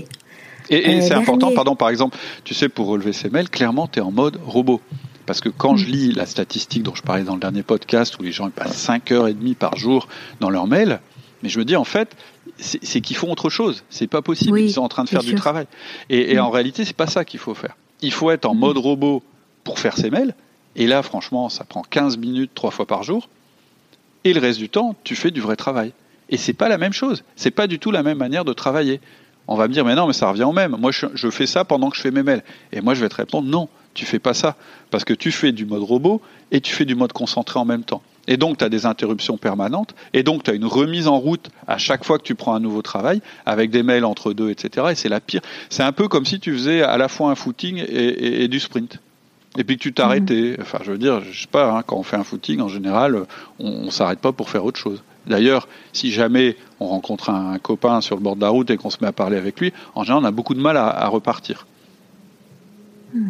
Et, 0.70 1.00
c'est 1.00 1.14
euh, 1.14 1.18
important, 1.18 1.52
pardon, 1.52 1.76
par 1.76 1.88
exemple, 1.88 2.16
tu 2.44 2.54
sais, 2.54 2.68
pour 2.68 2.86
relever 2.86 3.12
ces 3.12 3.30
mails, 3.30 3.48
clairement, 3.48 3.86
tu 3.86 3.98
es 3.98 4.02
en 4.02 4.12
mode 4.12 4.38
robot. 4.44 4.80
Parce 5.26 5.40
que 5.40 5.48
quand 5.48 5.76
je 5.76 5.86
lis 5.86 6.12
la 6.12 6.26
statistique 6.26 6.82
dont 6.82 6.94
je 6.94 7.02
parlais 7.02 7.22
dans 7.22 7.34
le 7.34 7.40
dernier 7.40 7.62
podcast, 7.62 8.18
où 8.18 8.22
les 8.22 8.32
gens 8.32 8.50
passent 8.50 8.76
5 8.76 9.12
heures 9.12 9.28
et 9.28 9.34
demie 9.34 9.54
par 9.54 9.76
jour 9.76 10.08
dans 10.40 10.50
leur 10.50 10.66
mail, 10.66 11.00
mais 11.42 11.48
je 11.48 11.58
me 11.58 11.64
dis 11.64 11.76
en 11.76 11.84
fait, 11.84 12.16
c'est 12.58 13.00
qu'ils 13.00 13.16
font 13.16 13.30
autre 13.30 13.50
chose. 13.50 13.84
C'est 13.90 14.06
pas 14.06 14.22
possible. 14.22 14.60
ils 14.60 14.72
sont 14.72 14.82
en 14.82 14.88
train 14.88 15.04
de 15.04 15.08
faire 15.08 15.22
du 15.22 15.34
travail. 15.34 15.66
Et, 16.08 16.38
en 16.38 16.50
réalité, 16.50 16.84
c'est 16.84 16.96
pas 16.96 17.06
ça 17.06 17.24
qu'il 17.24 17.40
faut 17.40 17.54
faire. 17.54 17.76
Il 18.00 18.12
faut 18.12 18.30
être 18.30 18.46
en 18.46 18.54
mode 18.54 18.78
robot 18.78 19.22
pour 19.64 19.78
faire 19.78 19.96
ses 19.96 20.10
mails. 20.10 20.34
Et 20.74 20.86
là, 20.86 21.02
franchement, 21.02 21.48
ça 21.48 21.64
prend 21.64 21.82
15 21.82 22.18
minutes 22.18 22.52
trois 22.54 22.70
fois 22.70 22.86
par 22.86 23.02
jour. 23.02 23.28
Et 24.24 24.32
le 24.32 24.40
reste 24.40 24.58
du 24.58 24.68
temps, 24.68 24.96
tu 25.04 25.16
fais 25.16 25.30
du 25.30 25.40
vrai 25.40 25.56
travail. 25.56 25.92
Et 26.30 26.36
c'est 26.36 26.52
pas 26.52 26.68
la 26.68 26.78
même 26.78 26.92
chose. 26.92 27.24
C'est 27.36 27.50
pas 27.50 27.66
du 27.66 27.78
tout 27.78 27.90
la 27.90 28.02
même 28.02 28.18
manière 28.18 28.44
de 28.44 28.52
travailler. 28.52 29.00
On 29.48 29.56
va 29.56 29.68
me 29.68 29.72
dire, 29.72 29.84
mais 29.84 29.94
non, 29.94 30.06
mais 30.06 30.12
ça 30.12 30.28
revient 30.28 30.44
au 30.44 30.52
même. 30.52 30.76
Moi, 30.78 30.92
je, 30.92 31.30
fais 31.30 31.46
ça 31.46 31.64
pendant 31.64 31.90
que 31.90 31.96
je 31.96 32.02
fais 32.02 32.10
mes 32.10 32.22
mails. 32.22 32.42
Et 32.72 32.80
moi, 32.80 32.94
je 32.94 33.00
vais 33.00 33.08
te 33.08 33.16
répondre, 33.16 33.48
non, 33.48 33.68
tu 33.94 34.06
fais 34.06 34.18
pas 34.18 34.34
ça. 34.34 34.56
Parce 34.90 35.04
que 35.04 35.14
tu 35.14 35.32
fais 35.32 35.52
du 35.52 35.66
mode 35.66 35.82
robot 35.82 36.20
et 36.50 36.60
tu 36.60 36.72
fais 36.72 36.84
du 36.84 36.94
mode 36.94 37.12
concentré 37.12 37.58
en 37.58 37.64
même 37.64 37.84
temps. 37.84 38.02
Et 38.28 38.36
donc, 38.36 38.58
tu 38.58 38.64
as 38.64 38.68
des 38.68 38.86
interruptions 38.86 39.36
permanentes. 39.36 39.94
Et 40.12 40.22
donc, 40.22 40.44
tu 40.44 40.50
as 40.50 40.54
une 40.54 40.64
remise 40.64 41.08
en 41.08 41.18
route 41.18 41.50
à 41.66 41.76
chaque 41.78 42.04
fois 42.04 42.18
que 42.18 42.22
tu 42.22 42.36
prends 42.36 42.54
un 42.54 42.60
nouveau 42.60 42.82
travail, 42.82 43.20
avec 43.46 43.70
des 43.70 43.82
mails 43.82 44.04
entre 44.04 44.32
deux, 44.32 44.50
etc. 44.50 44.88
Et 44.92 44.94
c'est 44.94 45.08
la 45.08 45.20
pire. 45.20 45.40
C'est 45.70 45.82
un 45.82 45.92
peu 45.92 46.06
comme 46.06 46.24
si 46.24 46.38
tu 46.38 46.52
faisais 46.52 46.82
à 46.82 46.96
la 46.96 47.08
fois 47.08 47.30
un 47.30 47.34
footing 47.34 47.84
et, 47.88 48.46
du 48.46 48.60
sprint. 48.60 49.00
Et 49.58 49.64
puis 49.64 49.76
que 49.76 49.82
tu 49.82 49.92
t'arrêtais. 49.92 50.56
Enfin, 50.60 50.78
je 50.84 50.92
veux 50.92 50.98
dire, 50.98 51.20
je 51.30 51.42
sais 51.42 51.48
pas, 51.48 51.72
hein, 51.72 51.82
quand 51.84 51.96
on 51.96 52.04
fait 52.04 52.16
un 52.16 52.24
footing, 52.24 52.60
en 52.60 52.68
général, 52.68 53.26
on, 53.58 53.68
on 53.68 53.90
s'arrête 53.90 54.20
pas 54.20 54.32
pour 54.32 54.48
faire 54.48 54.64
autre 54.64 54.78
chose. 54.78 55.02
D'ailleurs, 55.26 55.68
si 55.92 56.10
jamais 56.10 56.56
on 56.80 56.86
rencontre 56.86 57.30
un 57.30 57.58
copain 57.58 58.00
sur 58.00 58.16
le 58.16 58.22
bord 58.22 58.36
de 58.36 58.40
la 58.40 58.48
route 58.48 58.70
et 58.70 58.76
qu'on 58.76 58.90
se 58.90 58.98
met 59.00 59.06
à 59.06 59.12
parler 59.12 59.36
avec 59.36 59.60
lui, 59.60 59.72
en 59.94 60.02
général, 60.02 60.22
on 60.22 60.26
a 60.26 60.30
beaucoup 60.30 60.54
de 60.54 60.60
mal 60.60 60.76
à, 60.76 61.06
repartir. 61.08 61.66
Hmm. 63.14 63.28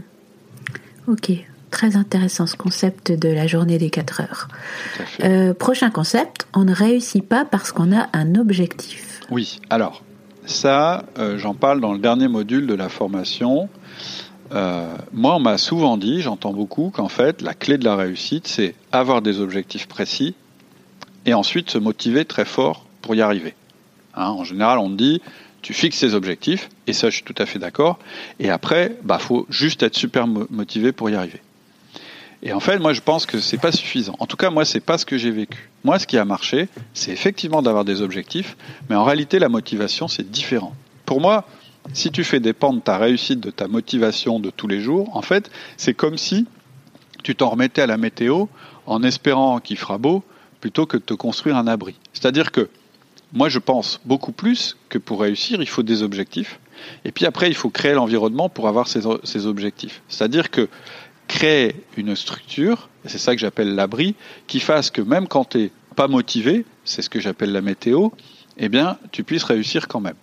Ok, 1.09 1.33
très 1.71 1.97
intéressant 1.97 2.47
ce 2.47 2.57
concept 2.57 3.13
de 3.13 3.29
la 3.29 3.47
journée 3.47 3.79
des 3.79 3.91
4 3.91 4.21
heures. 4.21 4.49
Euh, 5.23 5.53
prochain 5.53 5.91
concept, 5.91 6.47
on 6.55 6.65
ne 6.65 6.73
réussit 6.73 7.27
pas 7.27 7.45
parce 7.45 7.73
qu'on 7.73 7.93
a 7.93 8.09
un 8.13 8.37
objectif. 8.37 9.21
Oui, 9.31 9.61
alors 9.69 10.03
ça, 10.47 11.05
euh, 11.19 11.39
j'en 11.39 11.55
parle 11.55 11.81
dans 11.81 11.93
le 11.93 11.99
dernier 11.99 12.29
module 12.29 12.67
de 12.67 12.75
la 12.75 12.89
formation. 12.89 13.69
Euh, 14.53 14.95
moi, 15.13 15.37
on 15.37 15.41
m'a 15.41 15.59
souvent 15.59 15.97
dit, 15.97 16.21
j'entends 16.21 16.53
beaucoup, 16.53 16.91
qu'en 16.91 17.09
fait, 17.09 17.43
la 17.43 17.55
clé 17.55 17.79
de 17.79 17.85
la 17.85 17.97
réussite, 17.97 18.47
c'est 18.47 18.75
avoir 18.93 19.23
des 19.23 19.41
objectifs 19.41 19.89
précis 19.89 20.35
et 21.27 21.35
ensuite 21.35 21.71
se 21.71 21.79
motiver 21.79 22.25
très 22.25 22.45
fort 22.45 22.87
pour 23.01 23.15
y 23.15 23.21
arriver. 23.21 23.55
Hein, 24.15 24.29
en 24.29 24.45
général, 24.45 24.79
on 24.79 24.91
dit, 24.91 25.21
tu 25.63 25.73
fixes 25.73 26.01
tes 26.01 26.15
objectifs, 26.15 26.69
et 26.87 26.93
ça 26.93 27.09
je 27.09 27.17
suis 27.17 27.25
tout 27.25 27.35
à 27.39 27.47
fait 27.47 27.59
d'accord, 27.59 27.99
et 28.41 28.51
après, 28.51 28.97
bah 29.05 29.19
faut 29.19 29.47
juste 29.49 29.83
être 29.83 29.97
super 29.97 30.27
motivé 30.27 30.93
pour 30.93 31.09
y 31.09 31.15
arriver. 31.15 31.41
Et 32.43 32.53
en 32.53 32.61
fait, 32.61 32.79
moi 32.79 32.93
je 32.93 33.01
pense 33.01 33.25
que 33.25 33.39
c'est 33.41 33.59
pas 33.59 33.71
suffisant. 33.71 34.17
En 34.19 34.27
tout 34.27 34.37
cas, 34.37 34.51
moi 34.51 34.65
c'est 34.65 34.81
pas 34.81 34.99
ce 34.99 35.07
que 35.07 35.17
j'ai 35.17 35.31
vécu. 35.31 35.71
Moi, 35.85 35.99
ce 36.01 36.07
qui 36.07 36.19
a 36.19 36.25
marché, 36.25 36.69
c'est 36.93 37.13
effectivement 37.13 37.63
d'avoir 37.63 37.85
des 37.85 38.03
objectifs, 38.03 38.57
mais 38.91 38.97
en 38.97 39.05
réalité, 39.05 39.39
la 39.39 39.49
motivation 39.49 40.09
c'est 40.09 40.29
différent. 40.29 40.75
Pour 41.07 41.21
moi, 41.21 41.45
si 41.93 42.11
tu 42.11 42.25
fais 42.25 42.41
dépendre 42.41 42.83
ta 42.83 42.99
réussite 42.99 43.41
de 43.41 43.51
ta 43.51 43.69
motivation 43.69 44.41
de 44.41 44.51
tous 44.51 44.67
les 44.67 44.81
jours, 44.81 45.17
en 45.17 45.23
fait, 45.23 45.51
c'est 45.77 45.95
comme 45.95 46.19
si 46.19 46.47
tu 47.23 47.37
t'en 47.37 47.51
remettais 47.51 47.83
à 47.83 47.87
la 47.87 47.97
météo 47.97 48.47
en 48.87 49.03
espérant 49.05 49.61
qu'il 49.61 49.79
fera 49.79 49.99
beau, 49.99 50.25
plutôt 50.63 50.87
que 50.87 50.97
de 50.97 51.03
te 51.03 51.13
construire 51.13 51.57
un 51.57 51.67
abri. 51.67 51.97
C'est-à-dire 52.15 52.53
que 52.53 52.71
moi, 53.33 53.49
je 53.49 53.59
pense 53.59 54.01
beaucoup 54.05 54.31
plus 54.31 54.77
que 54.89 54.97
pour 54.97 55.21
réussir, 55.21 55.61
il 55.61 55.69
faut 55.69 55.83
des 55.83 56.03
objectifs. 56.05 56.61
Et 57.05 57.11
puis 57.11 57.27
après, 57.27 57.49
il 57.49 57.55
faut 57.55 57.69
créer 57.69 57.95
l'environnement 57.95 58.49
pour 58.49 58.69
avoir 58.69 58.87
ces, 58.87 59.47
objectifs. 59.47 60.03
C'est-à-dire 60.09 60.51
que 60.51 60.69
créer 61.27 61.75
une 61.97 62.15
structure, 62.15 62.89
et 63.05 63.09
c'est 63.09 63.19
ça 63.19 63.35
que 63.35 63.41
j'appelle 63.41 63.75
l'abri, 63.75 64.15
qui 64.47 64.61
fasse 64.61 64.91
que 64.91 65.03
même 65.03 65.27
quand 65.27 65.51
tu 65.51 65.59
n'es 65.59 65.71
pas 65.97 66.07
motivé, 66.07 66.65
c'est 66.85 67.03
ce 67.03 67.11
que 67.11 67.21
j'appelle 67.21 67.51
la 67.51 67.61
météo, 67.61 68.11
eh 68.57 68.69
bien, 68.69 68.99
tu 69.11 69.25
puisses 69.25 69.45
réussir 69.45 69.89
quand 69.89 70.01
même. 70.01 70.17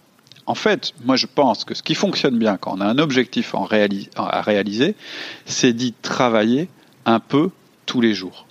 En 0.45 0.55
fait, 0.55 0.93
moi 1.03 1.15
je 1.15 1.27
pense 1.27 1.65
que 1.65 1.73
ce 1.73 1.83
qui 1.83 1.95
fonctionne 1.95 2.37
bien 2.39 2.57
quand 2.57 2.77
on 2.77 2.81
a 2.81 2.85
un 2.85 2.97
objectif 2.97 3.53
à 3.53 4.41
réaliser, 4.41 4.95
c'est 5.45 5.73
d'y 5.73 5.93
travailler 5.93 6.69
un 7.05 7.19
peu 7.19 7.49
tous 7.85 8.01
les 8.01 8.13
jours. 8.13 8.45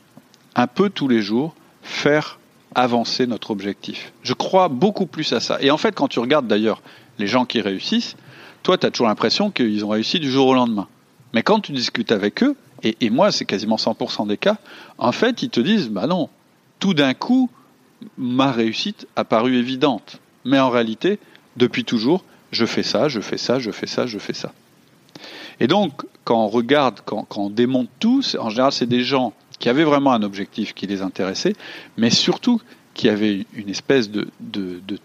Un 0.55 0.67
peu 0.67 0.91
tous 0.91 1.09
les 1.09 1.23
jours, 1.23 1.55
faire 1.89 2.39
avancer 2.75 3.27
notre 3.27 3.51
objectif. 3.51 4.13
Je 4.23 4.35
crois 4.35 4.69
beaucoup 4.69 5.07
plus 5.07 5.33
à 5.33 5.41
ça. 5.41 5.59
Et 5.61 5.71
en 5.71 5.79
fait, 5.79 5.95
quand 5.95 6.09
tu 6.09 6.21
regardes 6.21 6.47
d'ailleurs 6.47 6.83
les 7.19 7.27
gens 7.27 7.45
qui 7.45 7.61
réussissent, 7.61 8.17
toi, 8.63 8.79
tu 8.79 8.87
as 8.87 8.91
toujours 8.91 9.09
l'impression 9.09 9.51
qu'ils 9.51 9.85
ont 9.85 9.89
réussi 9.89 10.21
du 10.21 10.31
jour 10.31 10.47
au 10.49 10.55
lendemain. 10.55 10.87
Mais 11.33 11.43
quand 11.43 11.61
tu 11.61 11.73
discutes 11.73 12.13
avec 12.13 12.43
eux, 12.43 12.57
et, 12.85 13.11
moi, 13.11 13.33
c'est 13.33 13.45
quasiment 13.45 13.77
100% 13.77 14.29
des 14.29 14.37
cas, 14.37 14.59
en 14.99 15.11
fait, 15.11 15.43
ils 15.43 15.51
te 15.51 15.59
disent, 15.59 15.89
bah 15.89 16.07
non, 16.07 16.29
tout 16.79 16.95
d'un 16.95 17.13
coup, 17.13 17.51
ma 18.17 18.53
réussite 18.53 19.09
a 19.17 19.25
paru 19.25 19.57
évidente. 19.57 20.21
Mais 20.45 20.61
en 20.61 20.71
réalité, 20.71 21.19
depuis 21.57 21.85
toujours, 21.85 22.25
je 22.53 22.65
fais 22.67 22.85
ça, 22.85 23.09
je 23.09 23.21
fais 23.21 23.39
ça, 23.39 23.59
je 23.59 23.73
fais 23.73 23.89
ça, 23.89 24.07
je 24.07 24.19
fais 24.19 24.35
ça. 24.35 24.53
Et 25.59 25.67
donc, 25.67 26.05
quand 26.23 26.45
on 26.45 26.49
regarde, 26.49 27.01
quand, 27.05 27.25
quand 27.29 27.47
on 27.47 27.51
démonte 27.51 27.89
tout, 27.99 28.23
en 28.39 28.51
général, 28.51 28.71
c'est 28.71 28.87
des 28.87 29.03
gens 29.03 29.33
qui 29.59 29.69
avaient 29.69 29.85
vraiment 29.85 30.13
un 30.13 30.23
objectif 30.23 30.75
qui 30.75 30.87
les 30.87 31.03
intéressait, 31.03 31.55
mais 31.97 32.11
surtout 32.11 32.61
qui 32.95 33.09
avaient 33.09 33.47
une 33.55 33.69
espèce 33.69 34.11
de, 34.11 34.29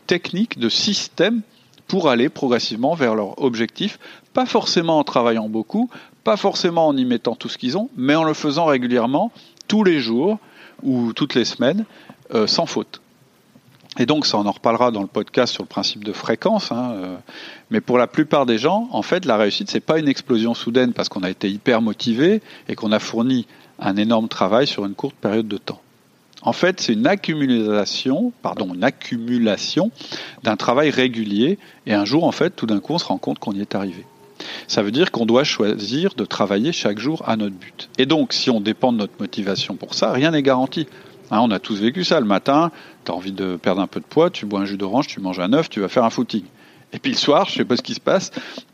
technique, 0.07 0.57
de 0.57 0.69
système 0.69 1.41
pour 1.87 2.09
aller 2.09 2.29
progressivement 2.29 2.95
vers 2.95 3.13
leur 3.13 3.41
objectif, 3.41 3.99
pas 4.33 4.45
forcément 4.45 4.97
en 4.97 5.03
travaillant 5.03 5.49
beaucoup, 5.49 5.89
pas 6.23 6.37
forcément 6.37 6.87
en 6.87 6.97
y 6.97 7.05
mettant 7.05 7.35
tout 7.35 7.49
ce 7.49 7.57
qu'ils 7.57 7.77
ont, 7.77 7.89
mais 7.95 8.15
en 8.15 8.23
le 8.23 8.33
faisant 8.33 8.65
régulièrement, 8.65 9.31
tous 9.67 9.83
les 9.83 9.99
jours 9.99 10.39
ou 10.81 11.13
toutes 11.13 11.35
les 11.35 11.45
semaines, 11.45 11.85
euh, 12.33 12.47
sans 12.47 12.65
faute. 12.65 13.01
Et 13.99 14.07
donc, 14.07 14.25
ça, 14.25 14.39
on 14.39 14.45
en 14.47 14.51
reparlera 14.51 14.89
dans 14.89 15.01
le 15.01 15.07
podcast 15.07 15.53
sur 15.53 15.61
le 15.61 15.67
principe 15.67 16.03
de 16.03 16.13
fréquence. 16.13 16.71
Hein, 16.71 16.93
euh, 16.93 17.17
mais 17.69 17.79
pour 17.79 17.99
la 17.99 18.07
plupart 18.07 18.47
des 18.47 18.57
gens, 18.57 18.87
en 18.91 19.03
fait, 19.03 19.25
la 19.25 19.37
réussite, 19.37 19.69
c'est 19.69 19.79
pas 19.79 19.99
une 19.99 20.07
explosion 20.07 20.55
soudaine 20.55 20.93
parce 20.93 21.09
qu'on 21.09 21.21
a 21.21 21.29
été 21.29 21.49
hyper 21.49 21.81
motivé 21.81 22.41
et 22.67 22.75
qu'on 22.75 22.91
a 22.91 22.97
fourni 22.97 23.45
un 23.83 23.97
énorme 23.97 24.27
travail 24.27 24.65
sur 24.65 24.85
une 24.85 24.95
courte 24.95 25.15
période 25.15 25.47
de 25.47 25.57
temps. 25.57 25.81
En 26.41 26.53
fait, 26.53 26.81
c'est 26.81 26.93
une 26.93 27.07
accumulation, 27.07 28.33
pardon, 28.41 28.73
une 28.73 28.83
accumulation 28.83 29.91
d'un 30.43 30.57
travail 30.57 30.89
régulier. 30.89 31.57
Et 31.85 31.93
un 31.93 32.05
jour, 32.05 32.23
en 32.23 32.31
fait, 32.31 32.51
tout 32.55 32.65
d'un 32.65 32.79
coup, 32.79 32.93
on 32.93 32.97
se 32.97 33.05
rend 33.05 33.17
compte 33.17 33.39
qu'on 33.39 33.53
y 33.53 33.61
est 33.61 33.75
arrivé. 33.75 34.05
Ça 34.67 34.83
veut 34.83 34.91
dire 34.91 35.11
qu'on 35.11 35.25
doit 35.25 35.45
choisir 35.45 36.15
de 36.15 36.25
travailler 36.25 36.73
chaque 36.73 36.99
jour 36.99 37.23
à 37.27 37.37
notre 37.37 37.55
but. 37.55 37.89
Et 37.97 38.05
donc, 38.05 38.33
si 38.33 38.49
on 38.49 38.59
dépend 38.59 38.91
de 38.91 38.97
notre 38.97 39.13
motivation 39.19 39.75
pour 39.75 39.93
ça, 39.93 40.11
rien 40.11 40.31
n'est 40.31 40.41
garanti. 40.41 40.87
Hein, 41.31 41.39
on 41.41 41.51
a 41.51 41.59
tous 41.59 41.79
vécu 41.79 42.03
ça. 42.03 42.19
Le 42.19 42.25
matin, 42.25 42.71
tu 43.05 43.11
as 43.11 43.15
envie 43.15 43.31
de 43.31 43.55
perdre 43.55 43.81
un 43.81 43.87
peu 43.87 44.01
de 44.01 44.05
poids, 44.05 44.29
tu 44.29 44.45
bois 44.45 44.61
un 44.61 44.65
jus 44.65 44.77
d'orange, 44.77 45.07
tu 45.07 45.21
manges 45.21 45.39
un 45.39 45.53
œuf, 45.53 45.69
tu 45.69 45.79
vas 45.79 45.87
faire 45.87 46.03
un 46.03 46.09
footing. 46.09 46.43
Et 46.91 46.99
puis 46.99 47.11
le 47.11 47.17
soir, 47.17 47.47
je 47.49 47.55
sais 47.55 47.65
pas 47.65 47.77
ce 47.77 47.81
qui 47.81 47.93
se 47.93 48.01
passe, 48.01 48.31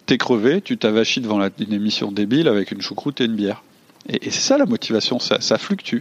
t'es 0.07 0.17
crevé, 0.17 0.61
tu 0.61 0.77
t'avachis 0.77 1.21
devant 1.21 1.39
une 1.39 1.73
émission 1.73 2.11
débile 2.11 2.47
avec 2.47 2.71
une 2.71 2.81
choucroute 2.81 3.21
et 3.21 3.25
une 3.25 3.35
bière. 3.35 3.63
Et, 4.07 4.31
c'est 4.31 4.39
ça 4.39 4.57
la 4.57 4.65
motivation, 4.65 5.19
ça, 5.19 5.57
fluctue. 5.57 5.99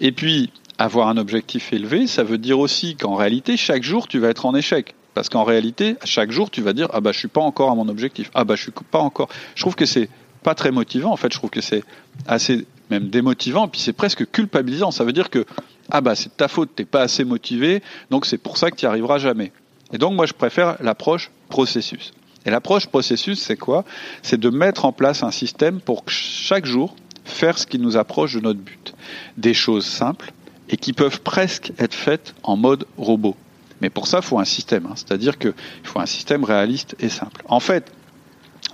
Et 0.00 0.12
puis, 0.12 0.50
avoir 0.78 1.08
un 1.08 1.16
objectif 1.16 1.72
élevé, 1.72 2.06
ça 2.06 2.22
veut 2.22 2.38
dire 2.38 2.58
aussi 2.58 2.96
qu'en 2.96 3.14
réalité, 3.14 3.56
chaque 3.56 3.82
jour, 3.82 4.08
tu 4.08 4.18
vas 4.18 4.28
être 4.28 4.46
en 4.46 4.54
échec. 4.54 4.94
Parce 5.14 5.28
qu'en 5.28 5.44
réalité, 5.44 5.96
chaque 6.04 6.30
jour, 6.30 6.50
tu 6.50 6.62
vas 6.62 6.72
dire 6.72 6.88
ah 6.92 7.00
bah 7.02 7.12
je 7.12 7.18
suis 7.18 7.28
pas 7.28 7.42
encore 7.42 7.70
à 7.70 7.74
mon 7.74 7.88
objectif. 7.88 8.30
Ah 8.32 8.44
bah 8.44 8.54
je 8.56 8.62
suis 8.62 8.72
pas 8.72 8.98
encore. 8.98 9.28
Je 9.54 9.60
trouve 9.60 9.74
que 9.74 9.84
c'est 9.84 10.08
pas 10.42 10.54
très 10.54 10.70
motivant. 10.70 11.12
En 11.12 11.16
fait, 11.16 11.30
je 11.30 11.38
trouve 11.38 11.50
que 11.50 11.60
c'est 11.60 11.84
assez 12.26 12.66
même 12.90 13.10
démotivant. 13.10 13.68
Puis 13.68 13.82
c'est 13.82 13.92
presque 13.92 14.30
culpabilisant. 14.30 14.90
Ça 14.90 15.04
veut 15.04 15.12
dire 15.12 15.28
que 15.28 15.44
ah 15.90 16.00
bah 16.00 16.14
c'est 16.14 16.36
ta 16.36 16.48
faute, 16.48 16.70
t'es 16.74 16.84
pas 16.84 17.02
assez 17.02 17.24
motivé, 17.24 17.82
donc 18.10 18.24
c'est 18.24 18.38
pour 18.38 18.56
ça 18.56 18.70
que 18.70 18.76
tu 18.76 18.86
n'y 18.86 18.88
arriveras 18.88 19.18
jamais. 19.18 19.52
Et 19.92 19.98
donc 19.98 20.14
moi 20.14 20.26
je 20.26 20.32
préfère 20.32 20.76
l'approche 20.80 21.30
processus. 21.48 22.12
Et 22.44 22.50
l'approche 22.50 22.86
processus, 22.86 23.40
c'est 23.40 23.56
quoi? 23.56 23.84
C'est 24.22 24.38
de 24.38 24.50
mettre 24.50 24.84
en 24.84 24.92
place 24.92 25.22
un 25.22 25.30
système 25.30 25.80
pour 25.80 26.04
chaque 26.08 26.66
jour 26.66 26.96
faire 27.24 27.58
ce 27.58 27.66
qui 27.66 27.78
nous 27.78 27.96
approche 27.96 28.34
de 28.34 28.40
notre 28.40 28.60
but. 28.60 28.94
Des 29.36 29.54
choses 29.54 29.86
simples 29.86 30.32
et 30.68 30.76
qui 30.76 30.92
peuvent 30.92 31.20
presque 31.20 31.72
être 31.78 31.94
faites 31.94 32.34
en 32.42 32.56
mode 32.56 32.86
robot. 32.96 33.36
Mais 33.80 33.90
pour 33.90 34.06
ça, 34.06 34.18
il 34.18 34.24
faut 34.24 34.38
un 34.38 34.44
système. 34.44 34.86
Hein. 34.86 34.94
C'est-à-dire 34.94 35.38
qu'il 35.38 35.54
faut 35.82 36.00
un 36.00 36.06
système 36.06 36.44
réaliste 36.44 36.96
et 37.00 37.08
simple. 37.08 37.42
En 37.48 37.60
fait, 37.60 37.92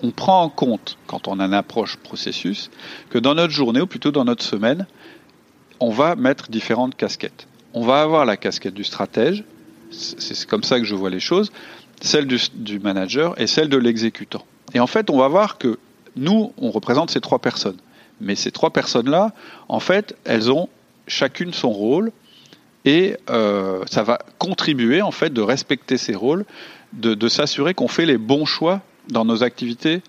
on 0.02 0.11
prend 0.11 0.42
en 0.42 0.50
compte, 0.50 0.98
quand 1.07 1.28
on 1.28 1.40
a 1.40 1.44
une 1.46 1.54
approche 1.54 1.96
processus, 1.96 2.70
que 3.11 3.18
dans 3.18 3.35
notre 3.35 3.52
journée, 3.52 3.81
ou 3.81 3.87
plutôt 3.87 4.12
dans 4.12 4.24
notre 4.24 4.44
semaine, 4.44 4.87
on 5.81 5.90
va 5.90 6.14
mettre 6.14 6.50
différentes 6.50 6.94
casquettes. 6.94 7.46
On 7.72 7.85
va 7.85 8.02
avoir 8.02 8.24
la 8.24 8.37
casquette 8.37 8.74
du 8.74 8.85
stratège, 8.85 9.44
c'est 9.90 10.46
comme 10.46 10.62
ça 10.62 10.78
que 10.78 10.85
je 10.85 10.94
vois 10.94 11.11
les 11.11 11.20
choses, 11.20 11.50
celle 12.00 12.26
du, 12.26 12.78
manager 12.78 13.40
et 13.40 13.46
celle 13.46 13.68
de 13.68 13.76
l'exécutant. 13.76 14.44
Et 14.74 14.80
en 14.80 14.87
fait, 14.87 15.11
on 15.11 15.18
va 15.18 15.28
voir 15.28 15.58
que 15.58 15.78
nous, 16.16 16.52
on 16.58 16.70
représente 16.70 17.11
ces 17.11 17.20
trois 17.20 17.38
personnes. 17.38 17.78
Mais 18.20 18.34
ces 18.34 18.50
trois 18.50 18.70
personnes-là, 18.70 19.32
en 19.68 19.80
fait, 19.80 20.16
elles 20.24 20.50
ont 20.50 20.68
chacune 21.06 21.52
son 21.52 21.70
rôle 21.70 22.12
et 22.84 23.16
euh, 23.30 23.82
ça 23.90 24.02
va 24.02 24.18
contribuer 24.38 25.02
en 25.02 25.11
fait 25.11 25.30
de 25.30 25.40
respecter 25.40 25.96
ces 25.96 26.14
rôles, 26.14 26.44
de, 26.92 27.28
s'assurer 27.28 27.74
qu'on 27.74 27.88
fait 27.88 28.06
les 28.06 28.18
bons 28.18 28.44
choix 28.44 28.80
dans 29.08 29.24
nos 29.24 29.42
activités 29.42 30.02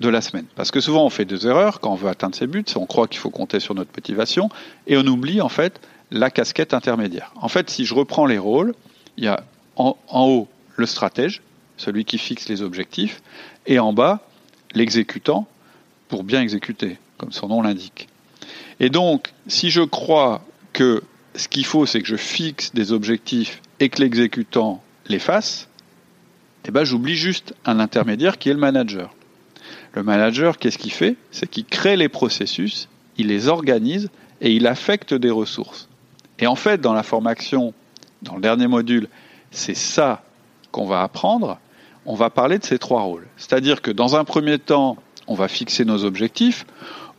de 0.00 0.08
la 0.08 0.20
semaine. 0.20 0.46
Parce 0.54 0.70
que 0.70 0.80
souvent 0.80 1.04
on 1.04 1.10
fait 1.10 1.24
des 1.24 1.46
erreurs 1.46 1.80
quand 1.80 1.92
on 1.92 1.96
veut 1.96 2.08
atteindre 2.08 2.34
ses 2.34 2.46
buts, 2.46 2.64
on 2.76 2.86
croit 2.86 3.06
qu'il 3.06 3.20
faut 3.20 3.30
compter 3.30 3.60
sur 3.60 3.74
notre 3.74 3.90
motivation 3.94 4.48
et 4.86 4.96
on 4.96 5.06
oublie 5.06 5.40
en 5.40 5.48
fait 5.48 5.80
la 6.10 6.30
casquette 6.30 6.74
intermédiaire. 6.74 7.32
En 7.36 7.48
fait, 7.48 7.70
si 7.70 7.84
je 7.84 7.94
reprends 7.94 8.26
les 8.26 8.38
rôles, 8.38 8.74
il 9.16 9.24
y 9.24 9.28
a 9.28 9.44
en, 9.76 9.96
en 10.08 10.26
haut 10.26 10.48
le 10.76 10.86
stratège, 10.86 11.42
celui 11.76 12.04
qui 12.04 12.18
fixe 12.18 12.48
les 12.48 12.62
objectifs, 12.62 13.22
et 13.66 13.78
en 13.78 13.92
bas 13.92 14.20
l'exécutant 14.74 15.46
pour 16.08 16.24
bien 16.24 16.40
exécuter, 16.40 16.98
comme 17.18 17.32
son 17.32 17.48
nom 17.48 17.62
l'indique. 17.62 18.08
Et 18.80 18.90
donc, 18.90 19.32
si 19.46 19.70
je 19.70 19.82
crois 19.82 20.44
que 20.72 21.02
ce 21.34 21.48
qu'il 21.48 21.64
faut, 21.64 21.86
c'est 21.86 22.00
que 22.00 22.08
je 22.08 22.16
fixe 22.16 22.72
des 22.74 22.92
objectifs 22.92 23.60
et 23.78 23.88
que 23.88 24.00
l'exécutant 24.00 24.82
les 25.06 25.18
fasse, 25.18 25.68
eh 26.66 26.70
ben, 26.70 26.84
j'oublie 26.84 27.16
juste 27.16 27.54
un 27.64 27.80
intermédiaire 27.80 28.38
qui 28.38 28.48
est 28.48 28.54
le 28.54 28.60
manager. 28.60 29.14
Le 29.94 30.02
manager, 30.02 30.58
qu'est-ce 30.58 30.78
qu'il 30.78 30.92
fait? 30.92 31.16
C'est 31.30 31.48
qu'il 31.48 31.64
crée 31.64 31.96
les 31.96 32.08
processus, 32.08 32.88
il 33.16 33.26
les 33.26 33.48
organise 33.48 34.08
et 34.40 34.52
il 34.52 34.66
affecte 34.66 35.14
des 35.14 35.30
ressources. 35.30 35.88
Et 36.38 36.46
en 36.46 36.54
fait, 36.54 36.80
dans 36.80 36.92
la 36.92 37.02
formation, 37.02 37.74
dans 38.22 38.36
le 38.36 38.40
dernier 38.40 38.68
module, 38.68 39.08
c'est 39.50 39.74
ça 39.74 40.22
qu'on 40.70 40.86
va 40.86 41.02
apprendre. 41.02 41.58
On 42.06 42.14
va 42.14 42.30
parler 42.30 42.58
de 42.58 42.64
ces 42.64 42.78
trois 42.78 43.02
rôles. 43.02 43.26
C'est-à-dire 43.36 43.82
que 43.82 43.90
dans 43.90 44.16
un 44.16 44.24
premier 44.24 44.58
temps, 44.58 44.96
on 45.26 45.34
va 45.34 45.48
fixer 45.48 45.84
nos 45.84 46.04
objectifs. 46.04 46.66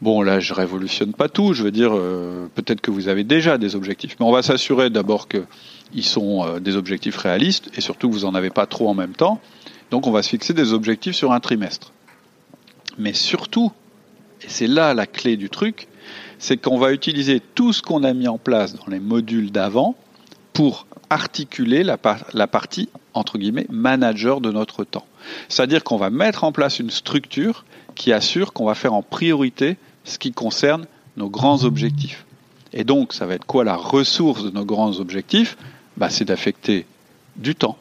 Bon, 0.01 0.21
là, 0.21 0.39
je 0.39 0.53
révolutionne 0.53 1.13
pas 1.13 1.29
tout. 1.29 1.53
Je 1.53 1.63
veux 1.63 1.71
dire, 1.71 1.91
euh, 1.93 2.47
peut-être 2.55 2.81
que 2.81 2.89
vous 2.89 3.07
avez 3.07 3.23
déjà 3.23 3.57
des 3.57 3.75
objectifs, 3.75 4.15
mais 4.19 4.25
on 4.25 4.31
va 4.31 4.41
s'assurer 4.41 4.89
d'abord 4.89 5.27
qu'ils 5.27 6.03
sont 6.03 6.45
euh, 6.45 6.59
des 6.59 6.75
objectifs 6.75 7.17
réalistes 7.17 7.69
et 7.75 7.81
surtout 7.81 8.09
que 8.09 8.13
vous 8.13 8.25
en 8.25 8.33
avez 8.33 8.49
pas 8.49 8.65
trop 8.65 8.89
en 8.89 8.95
même 8.95 9.13
temps. 9.13 9.39
Donc, 9.91 10.07
on 10.07 10.11
va 10.11 10.23
se 10.23 10.29
fixer 10.29 10.53
des 10.53 10.73
objectifs 10.73 11.15
sur 11.15 11.31
un 11.31 11.39
trimestre. 11.39 11.91
Mais 12.97 13.13
surtout, 13.13 13.71
et 14.41 14.47
c'est 14.47 14.67
là 14.67 14.93
la 14.93 15.05
clé 15.05 15.37
du 15.37 15.49
truc, 15.49 15.87
c'est 16.39 16.57
qu'on 16.57 16.79
va 16.79 16.91
utiliser 16.91 17.39
tout 17.39 17.71
ce 17.71 17.81
qu'on 17.81 18.03
a 18.03 18.13
mis 18.13 18.27
en 18.27 18.39
place 18.39 18.75
dans 18.75 18.87
les 18.87 18.99
modules 18.99 19.51
d'avant 19.51 19.95
pour 20.53 20.85
articuler 21.09 21.83
la, 21.83 21.97
partie 22.47 22.89
entre 23.13 23.37
guillemets 23.37 23.67
manager 23.69 24.41
de 24.41 24.51
notre 24.51 24.83
temps. 24.83 25.05
C'est-à-dire 25.49 25.83
qu'on 25.83 25.97
va 25.97 26.09
mettre 26.09 26.43
en 26.43 26.51
place 26.51 26.79
une 26.79 26.89
structure 26.89 27.65
qui 27.95 28.13
assure 28.13 28.53
qu'on 28.53 28.65
va 28.65 28.75
faire 28.75 28.93
en 28.93 29.01
priorité 29.01 29.77
ce 30.03 30.17
qui 30.17 30.31
concerne 30.31 30.85
nos 31.17 31.29
grands 31.29 31.63
objectifs. 31.63 32.25
Et 32.73 32.83
donc, 32.83 33.13
ça 33.13 33.25
va 33.25 33.33
être 33.33 33.45
quoi 33.45 33.63
la 33.63 33.75
ressource 33.75 34.43
de 34.43 34.49
nos 34.49 34.65
grands 34.65 34.99
objectifs? 34.99 35.57
Bah, 35.97 36.09
C'est 36.09 36.25
d'affecter 36.25 36.85
du 37.35 37.55
temps. 37.55 37.77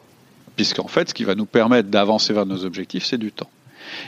Puisqu'en 0.57 0.87
fait, 0.87 1.09
ce 1.09 1.13
qui 1.13 1.23
va 1.23 1.35
nous 1.35 1.45
permettre 1.45 1.89
d'avancer 1.89 2.33
vers 2.33 2.45
nos 2.45 2.65
objectifs, 2.65 3.05
c'est 3.05 3.17
du 3.17 3.31
temps. 3.31 3.49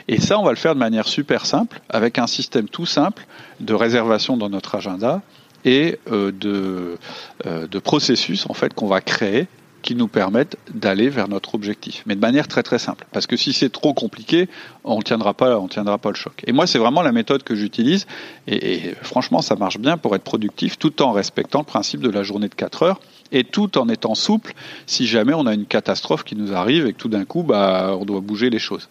Et 0.08 0.20
ça, 0.20 0.38
on 0.40 0.44
va 0.44 0.52
le 0.52 0.58
faire 0.58 0.76
de 0.76 0.80
manière 0.80 1.08
super 1.08 1.46
simple, 1.46 1.82
avec 1.90 2.20
un 2.20 2.28
système 2.28 2.68
tout 2.68 2.86
simple 2.86 3.26
de 3.60 3.74
réservation 3.74 4.38
dans 4.38 4.50
notre 4.50 4.76
agenda 4.76 5.22
et 5.66 6.00
euh, 6.12 6.32
de, 6.32 6.98
euh, 7.46 7.68
de 7.68 7.80
processus 7.80 8.46
en 8.50 8.54
fait 8.54 8.74
qu'on 8.74 8.88
va 8.88 9.02
créer 9.02 9.48
qui 9.84 9.96
nous 9.96 10.08
permettent 10.08 10.58
d'aller 10.74 11.10
vers 11.10 11.28
notre 11.28 11.56
objectif, 11.56 12.04
mais 12.06 12.16
de 12.16 12.22
manière 12.22 12.48
très 12.48 12.64
très 12.64 12.80
simple. 12.80 13.06
Parce 13.12 13.28
que 13.28 13.36
si 13.36 13.54
c'est 13.54 13.70
trop 13.70 13.94
compliqué, 13.94 14.48
on 14.86 15.02
tiendra 15.02 15.34
pas, 15.34 15.60
on 15.60 15.68
tiendra 15.68 15.98
pas 15.98 16.10
le 16.10 16.16
choc. 16.16 16.42
Et 16.48 16.54
moi, 16.54 16.66
c'est 16.66 16.80
vraiment 16.80 17.02
la 17.02 17.12
méthode 17.12 17.44
que 17.44 17.54
j'utilise, 17.54 18.08
et, 18.48 18.96
franchement, 19.02 19.42
ça 19.42 19.56
marche 19.56 19.78
bien 19.78 19.98
pour 19.98 20.16
être 20.16 20.24
productif, 20.24 20.80
tout 20.80 21.02
en 21.02 21.12
respectant 21.12 21.60
le 21.60 21.66
principe 21.66 22.00
de 22.00 22.10
la 22.10 22.24
journée 22.24 22.48
de 22.48 22.56
4 22.56 22.84
heures, 22.84 23.02
et 23.34 23.44
tout 23.44 23.78
en 23.78 23.90
étant 23.90 24.16
souple 24.16 24.54
si 24.88 25.06
jamais 25.06 25.34
on 25.34 25.46
a 25.46 25.54
une 25.54 25.66
catastrophe 25.66 26.24
qui 26.24 26.38
nous 26.38 26.54
arrive 26.54 26.88
et 26.88 26.94
que 26.94 26.98
tout 26.98 27.10
d'un 27.10 27.26
coup, 27.26 27.44
bah, 27.44 27.96
on 28.00 28.06
doit 28.06 28.22
bouger 28.22 28.50
les 28.50 28.60
choses. 28.60 28.88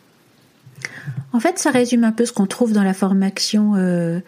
En 1.32 1.40
fait, 1.40 1.58
ça 1.58 1.70
résume 1.70 2.04
un 2.04 2.12
peu 2.12 2.26
ce 2.26 2.32
qu'on 2.32 2.46
trouve 2.46 2.72
dans 2.72 2.82
la 2.82 2.92
formation. 2.92 3.76
Euh, 3.76 4.20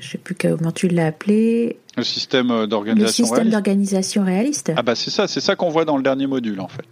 je 0.00 0.06
ne 0.06 0.10
sais 0.10 0.18
plus 0.18 0.34
comment 0.34 0.72
tu 0.72 0.88
l'as 0.88 1.06
appelé. 1.06 1.78
Le 1.96 2.04
système 2.04 2.66
d'organisation. 2.66 3.24
Le 3.24 3.28
système 3.28 3.50
d'organisation 3.50 4.24
réaliste. 4.24 4.72
Ah 4.76 4.82
bah 4.82 4.94
c'est 4.94 5.10
ça, 5.10 5.26
c'est 5.26 5.40
ça 5.40 5.56
qu'on 5.56 5.70
voit 5.70 5.84
dans 5.84 5.96
le 5.96 6.02
dernier 6.02 6.26
module 6.26 6.60
en 6.60 6.68
fait. 6.68 6.86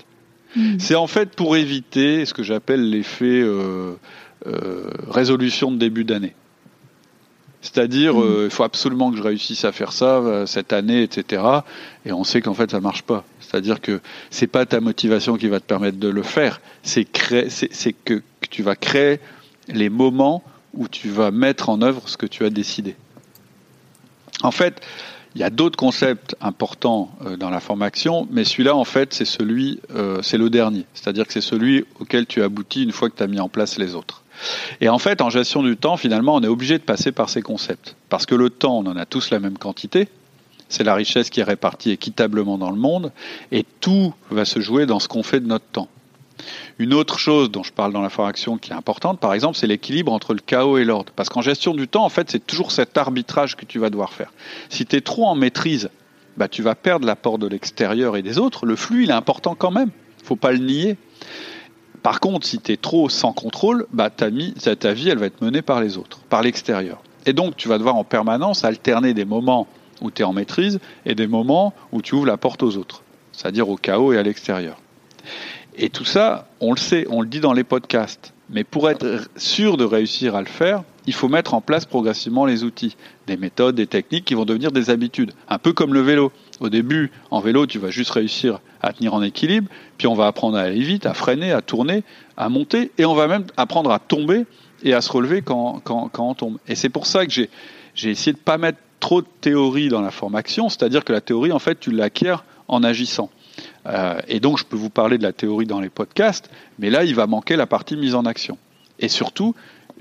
Hmm. 0.57 0.79
C'est 0.79 0.95
en 0.95 1.07
fait 1.07 1.31
pour 1.31 1.57
éviter 1.57 2.25
ce 2.25 2.35
que 2.35 2.43
j'appelle 2.43 2.89
l'effet 2.91 3.41
euh, 3.43 3.95
euh, 4.47 4.91
résolution 5.09 5.71
de 5.71 5.77
début 5.77 6.05
d'année. 6.05 6.35
C'est-à-dire, 7.61 8.15
hmm. 8.15 8.23
euh, 8.23 8.45
il 8.47 8.51
faut 8.51 8.63
absolument 8.63 9.11
que 9.11 9.17
je 9.17 9.23
réussisse 9.23 9.65
à 9.65 9.73
faire 9.73 9.93
ça 9.93 10.45
cette 10.47 10.73
année, 10.73 11.03
etc. 11.03 11.43
Et 12.05 12.13
on 12.13 12.25
sait 12.25 12.41
qu'en 12.41 12.55
fait, 12.55 12.71
ça 12.71 12.81
marche 12.81 13.03
pas. 13.03 13.25
C'est-à-dire 13.41 13.81
que 13.81 14.01
c'est 14.31 14.47
pas 14.47 14.67
ta 14.67 14.81
motivation 14.81 15.37
qui 15.37 15.49
va 15.49 15.61
te 15.61 15.67
permettre 15.67 15.99
de 15.99 16.09
le 16.09 16.23
faire. 16.23 16.61
C'est 16.83 17.07
c'est 17.49 17.93
que, 17.93 18.15
que 18.15 18.49
tu 18.51 18.63
vas 18.63 18.77
créer 18.77 19.21
les 19.69 19.89
moments 19.89 20.43
où 20.77 20.89
tu 20.89 21.09
vas 21.09 21.31
mettre 21.31 21.69
en 21.69 21.83
œuvre 21.83 22.09
ce 22.09 22.17
que 22.17 22.27
tu 22.27 22.45
as 22.45 22.51
décidé. 22.51 22.97
En 24.43 24.51
fait, 24.51 24.81
il 25.35 25.41
y 25.41 25.45
a 25.45 25.51
d'autres 25.51 25.77
concepts 25.77 26.35
importants 26.41 27.11
euh, 27.25 27.37
dans 27.37 27.51
la 27.51 27.61
formation, 27.61 28.27
mais 28.31 28.45
celui-là, 28.45 28.75
en 28.75 28.85
fait, 28.85 29.13
c'est 29.13 29.27
celui, 29.27 29.81
euh, 29.95 30.23
c'est 30.23 30.39
le 30.39 30.49
dernier. 30.49 30.87
C'est-à-dire 30.95 31.27
que 31.27 31.33
c'est 31.35 31.43
celui 31.43 31.85
auquel 32.01 32.27
tu 32.27 32.43
aboutis 32.43 32.83
une 32.83 32.93
fois 32.93 33.11
que 33.11 33.17
tu 33.17 33.23
as 33.23 33.27
mis 33.27 33.39
en 33.39 33.51
place 33.51 33.79
les 33.79 33.95
autres. 33.95 34.23
Et 34.81 34.89
en 34.89 34.99
fait, 34.99 35.21
en 35.21 35.29
gestion 35.29 35.63
du 35.63 35.77
temps, 35.77 35.99
finalement, 35.99 36.35
on 36.35 36.43
est 36.43 36.49
obligé 36.49 36.79
de 36.79 36.83
passer 36.83 37.13
par 37.13 37.29
ces 37.29 37.43
concepts. 37.43 37.97
Parce 38.09 38.25
que 38.25 38.35
le 38.35 38.49
temps, 38.49 38.79
on 38.79 38.87
en 38.87 38.97
a 38.97 39.05
tous 39.05 39.31
la 39.31 39.39
même 39.39 39.59
quantité. 39.59 40.09
C'est 40.71 40.85
la 40.85 40.95
richesse 40.95 41.29
qui 41.29 41.41
est 41.41 41.45
répartie 41.45 41.91
équitablement 41.91 42.57
dans 42.57 42.71
le 42.71 42.79
monde. 42.79 43.13
Et 43.53 43.67
tout 43.81 44.15
va 44.31 44.47
se 44.47 44.61
jouer 44.61 44.87
dans 44.87 45.01
ce 45.01 45.09
qu'on 45.09 45.23
fait 45.23 45.41
de 45.41 45.47
notre 45.47 45.67
temps. 45.67 45.89
Une 46.79 46.95
autre 46.95 47.19
chose 47.19 47.51
dont 47.51 47.63
je 47.63 47.73
parle 47.73 47.93
dans 47.93 48.03
la 48.03 48.11
formation 48.11 48.59
qui 48.59 48.71
est 48.71 48.75
importante, 48.75 49.21
par 49.21 49.33
exemple, 49.35 49.57
c'est 49.57 49.67
l'équilibre 49.67 50.13
entre 50.13 50.35
le 50.35 50.41
chaos 50.41 50.79
et 50.79 50.85
l'ordre. 50.85 51.13
Parce 51.17 51.29
qu'en 51.29 51.43
gestion 51.43 51.75
du 51.75 51.89
temps, 51.89 52.05
en 52.05 52.09
fait, 52.09 52.31
c'est 52.31 52.45
toujours 52.45 52.73
cet 52.73 52.97
arbitrage 52.99 53.57
que 53.57 53.65
tu 53.65 53.79
vas 53.79 53.91
devoir 53.91 54.13
faire. 54.13 54.33
Si 54.69 54.85
tu 54.85 54.97
es 54.97 55.01
trop 55.01 55.27
en 55.27 55.35
maîtrise, 55.35 55.91
bah, 56.37 56.49
tu 56.49 56.63
vas 56.63 56.75
perdre 56.75 57.07
l'apport 57.07 57.39
de 57.39 57.47
l'extérieur 57.47 58.17
et 58.17 58.23
des 58.23 58.39
autres. 58.39 58.67
Le 58.67 58.77
flux, 58.77 59.05
il 59.05 59.11
est 59.11 59.15
important 59.15 59.55
quand 59.55 59.71
même. 59.71 59.91
faut 60.23 60.37
pas 60.37 60.53
le 60.53 60.59
nier. 60.59 60.97
Par 62.03 62.21
contre, 62.21 62.47
si 62.47 62.59
tu 62.61 62.73
es 62.73 62.77
trop 62.77 63.09
sans 63.09 63.33
contrôle, 63.33 63.87
bah, 63.93 64.11
ta, 64.11 64.29
ta 64.77 64.93
vie, 64.93 65.09
elle 65.09 65.19
va 65.19 65.27
être 65.27 65.43
menée 65.43 65.63
par 65.63 65.81
les 65.81 65.99
autres, 65.99 66.21
par 66.29 66.43
l'extérieur. 66.43 67.03
Et 67.25 67.33
donc, 67.33 67.57
tu 67.57 67.69
vas 67.69 67.79
devoir 67.79 67.97
en 67.97 68.05
permanence 68.05 68.65
alterner 68.65 69.15
des 69.15 69.25
moments 69.25 69.67
où 70.01 70.11
tu 70.11 70.23
es 70.23 70.25
en 70.25 70.33
maîtrise 70.33 70.79
et 71.05 71.15
des 71.15 71.27
moments 71.27 71.75
où 71.93 72.03
tu 72.03 72.15
ouvres 72.15 72.27
la 72.27 72.37
porte 72.37 72.63
aux 72.63 72.77
autres, 72.77 73.03
c'est-à-dire 73.33 73.69
au 73.69 73.77
chaos 73.77 74.13
et 74.13 74.19
à 74.19 74.23
l'extérieur. 74.23 74.79
Et 75.79 75.91
tout 75.91 76.05
ça, 76.05 76.49
on 76.61 76.73
le 76.73 76.79
sait, 76.79 77.07
on 77.11 77.21
le 77.21 77.29
dit 77.29 77.41
dans 77.41 77.53
les 77.53 77.65
podcasts. 77.65 78.33
Mais 78.49 78.65
pour 78.65 78.89
être 78.89 79.29
sûr 79.37 79.77
de 79.77 79.85
réussir 79.85 80.37
à 80.37 80.41
le 80.41 80.47
faire, 80.47 80.85
il 81.07 81.13
faut 81.13 81.29
mettre 81.29 81.55
en 81.55 81.61
place 81.61 81.85
progressivement 81.85 82.47
les 82.47 82.65
outils, 82.65 82.97
des 83.27 83.37
méthodes, 83.37 83.75
des 83.75 83.87
techniques 83.87 84.25
qui 84.25 84.35
vont 84.35 84.45
devenir 84.45 84.73
des 84.73 84.89
habitudes. 84.91 85.33
Un 85.49 85.59
peu 85.59 85.73
comme 85.73 85.93
le 85.93 86.01
vélo. 86.01 86.33
Au 86.61 86.69
début, 86.69 87.11
en 87.31 87.41
vélo, 87.41 87.67
tu 87.67 87.79
vas 87.79 87.91
juste 87.91 88.11
réussir 88.11 88.61
à 88.81 88.93
tenir 88.93 89.15
en 89.15 89.23
équilibre, 89.23 89.69
puis 89.99 90.07
on 90.07 90.15
va 90.15 90.27
apprendre 90.27 90.57
à 90.57 90.63
aller 90.63 90.81
vite, 90.81 91.07
à 91.07 91.13
freiner, 91.13 91.53
à 91.53 91.61
tourner, 91.61 92.03
à 92.37 92.49
monter, 92.49 92.93
et 92.99 93.05
on 93.05 93.15
va 93.15 93.27
même 93.27 93.45
apprendre 93.57 93.91
à 93.91 93.99
tomber 93.99 94.47
et 94.83 94.95
à 94.95 95.01
se 95.01 95.11
relever 95.11 95.43
quand, 95.43 95.81
quand, 95.85 96.09
quand 96.09 96.31
on 96.31 96.35
tombe. 96.35 96.59
Et 96.69 96.75
c'est 96.75 96.89
pour 96.89 97.07
ça 97.07 97.27
que 97.27 97.33
j'ai, 97.33 97.51
essayé 97.95 98.33
de 98.33 98.39
pas 98.39 98.59
mettre 98.59 98.79
trop 99.01 99.21
de 99.21 99.27
théorie 99.41 99.89
dans 99.89 100.01
la 100.01 100.11
formation, 100.11 100.69
c'est-à-dire 100.69 101.05
que 101.05 101.13
la 101.13 101.21
théorie, 101.21 101.53
en 101.53 101.59
fait, 101.59 101.79
tu 101.79 101.91
l'acquiers 101.91 102.37
en 102.69 102.83
agissant. 102.83 103.31
Euh, 103.87 104.21
et 104.29 104.41
donc, 104.41 104.59
je 104.59 104.65
peux 104.65 104.77
vous 104.77 104.91
parler 104.91 105.19
de 105.19 105.23
la 105.23 105.33
théorie 105.33 105.67
dans 105.67 105.81
les 105.81 105.89
podcasts, 105.89 106.51
mais 106.79 106.91
là, 106.91 107.05
il 107.05 107.15
va 107.15 107.27
manquer 107.27 107.57
la 107.57 107.67
partie 107.67 107.97
mise 107.97 108.15
en 108.15 108.25
action. 108.25 108.59
Et 108.99 109.09
surtout, 109.09 109.55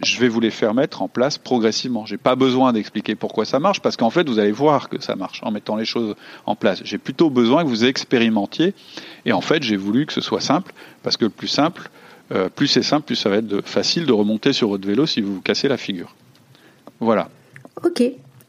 je 0.03 0.19
vais 0.19 0.27
vous 0.27 0.39
les 0.39 0.51
faire 0.51 0.73
mettre 0.73 1.01
en 1.01 1.07
place 1.07 1.37
progressivement. 1.37 2.05
J'ai 2.05 2.17
pas 2.17 2.35
besoin 2.35 2.73
d'expliquer 2.73 3.15
pourquoi 3.15 3.45
ça 3.45 3.59
marche, 3.59 3.81
parce 3.81 3.95
qu'en 3.95 4.09
fait, 4.09 4.27
vous 4.27 4.39
allez 4.39 4.51
voir 4.51 4.89
que 4.89 5.01
ça 5.01 5.15
marche 5.15 5.41
en 5.43 5.51
mettant 5.51 5.75
les 5.75 5.85
choses 5.85 6.15
en 6.45 6.55
place. 6.55 6.81
J'ai 6.83 6.97
plutôt 6.97 7.29
besoin 7.29 7.63
que 7.63 7.69
vous 7.69 7.85
expérimentiez. 7.85 8.73
Et 9.25 9.33
en 9.33 9.41
fait, 9.41 9.63
j'ai 9.63 9.77
voulu 9.77 10.05
que 10.05 10.13
ce 10.13 10.21
soit 10.21 10.41
simple, 10.41 10.73
parce 11.03 11.17
que 11.17 11.25
le 11.25 11.31
plus 11.31 11.47
simple, 11.47 11.89
euh, 12.31 12.49
plus 12.49 12.67
c'est 12.67 12.83
simple, 12.83 13.05
plus 13.05 13.15
ça 13.15 13.29
va 13.29 13.37
être 13.37 13.61
facile 13.61 14.05
de 14.05 14.13
remonter 14.13 14.51
sur 14.51 14.69
votre 14.69 14.87
vélo 14.87 15.05
si 15.05 15.21
vous 15.21 15.35
vous 15.35 15.41
cassez 15.41 15.67
la 15.67 15.77
figure. 15.77 16.15
Voilà. 16.99 17.29
Ok. 17.83 18.01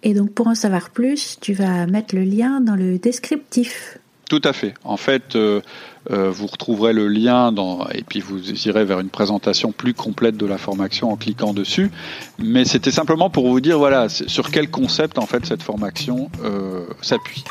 Et 0.02 0.14
donc, 0.14 0.32
pour 0.32 0.46
en 0.46 0.54
savoir 0.54 0.90
plus, 0.90 1.38
tu 1.40 1.52
vas 1.52 1.86
mettre 1.86 2.14
le 2.14 2.22
lien 2.22 2.60
dans 2.60 2.76
le 2.76 2.98
descriptif. 2.98 3.98
Tout 4.28 4.42
à 4.42 4.52
fait. 4.52 4.74
En 4.82 4.96
fait, 4.96 5.36
euh, 5.36 5.60
euh, 6.10 6.30
vous 6.30 6.46
retrouverez 6.46 6.92
le 6.92 7.06
lien 7.06 7.52
dans, 7.52 7.86
et 7.90 8.02
puis 8.02 8.20
vous 8.20 8.50
irez 8.66 8.84
vers 8.84 8.98
une 8.98 9.08
présentation 9.08 9.70
plus 9.70 9.94
complète 9.94 10.36
de 10.36 10.46
la 10.46 10.58
formation 10.58 11.12
en 11.12 11.16
cliquant 11.16 11.52
dessus. 11.52 11.90
Mais 12.38 12.64
c'était 12.64 12.90
simplement 12.90 13.30
pour 13.30 13.48
vous 13.48 13.60
dire 13.60 13.78
voilà 13.78 14.08
sur 14.08 14.50
quel 14.50 14.68
concept 14.68 15.18
en 15.18 15.26
fait 15.26 15.46
cette 15.46 15.62
formation 15.62 16.28
euh, 16.44 16.84
s'appuie. 17.02 17.44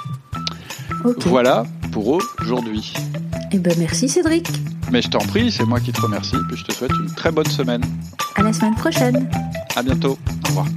Voilà 1.26 1.66
pour 1.92 2.20
aujourd'hui. 2.42 2.94
Eh 3.52 3.60
ben 3.60 3.74
merci 3.80 4.10
Cédric. 4.10 4.48
Mais 4.92 5.02
je 5.02 5.10
t'en 5.10 5.20
prie, 5.20 5.52
c'est 5.52 5.66
moi 5.66 5.80
qui 5.80 5.94
te 5.94 6.02
remercie. 6.02 6.36
Puis 6.50 6.58
je 6.58 6.66
te 6.66 6.74
souhaite 6.74 6.92
une 6.92 7.14
très 7.16 7.32
bonne 7.32 7.48
semaine. 7.48 7.84
À 8.36 8.44
la 8.44 8.52
semaine 8.52 8.76
prochaine. 8.76 9.30
À 9.76 9.82
bientôt. 9.82 10.18
Au 10.44 10.48
revoir. 10.50 10.68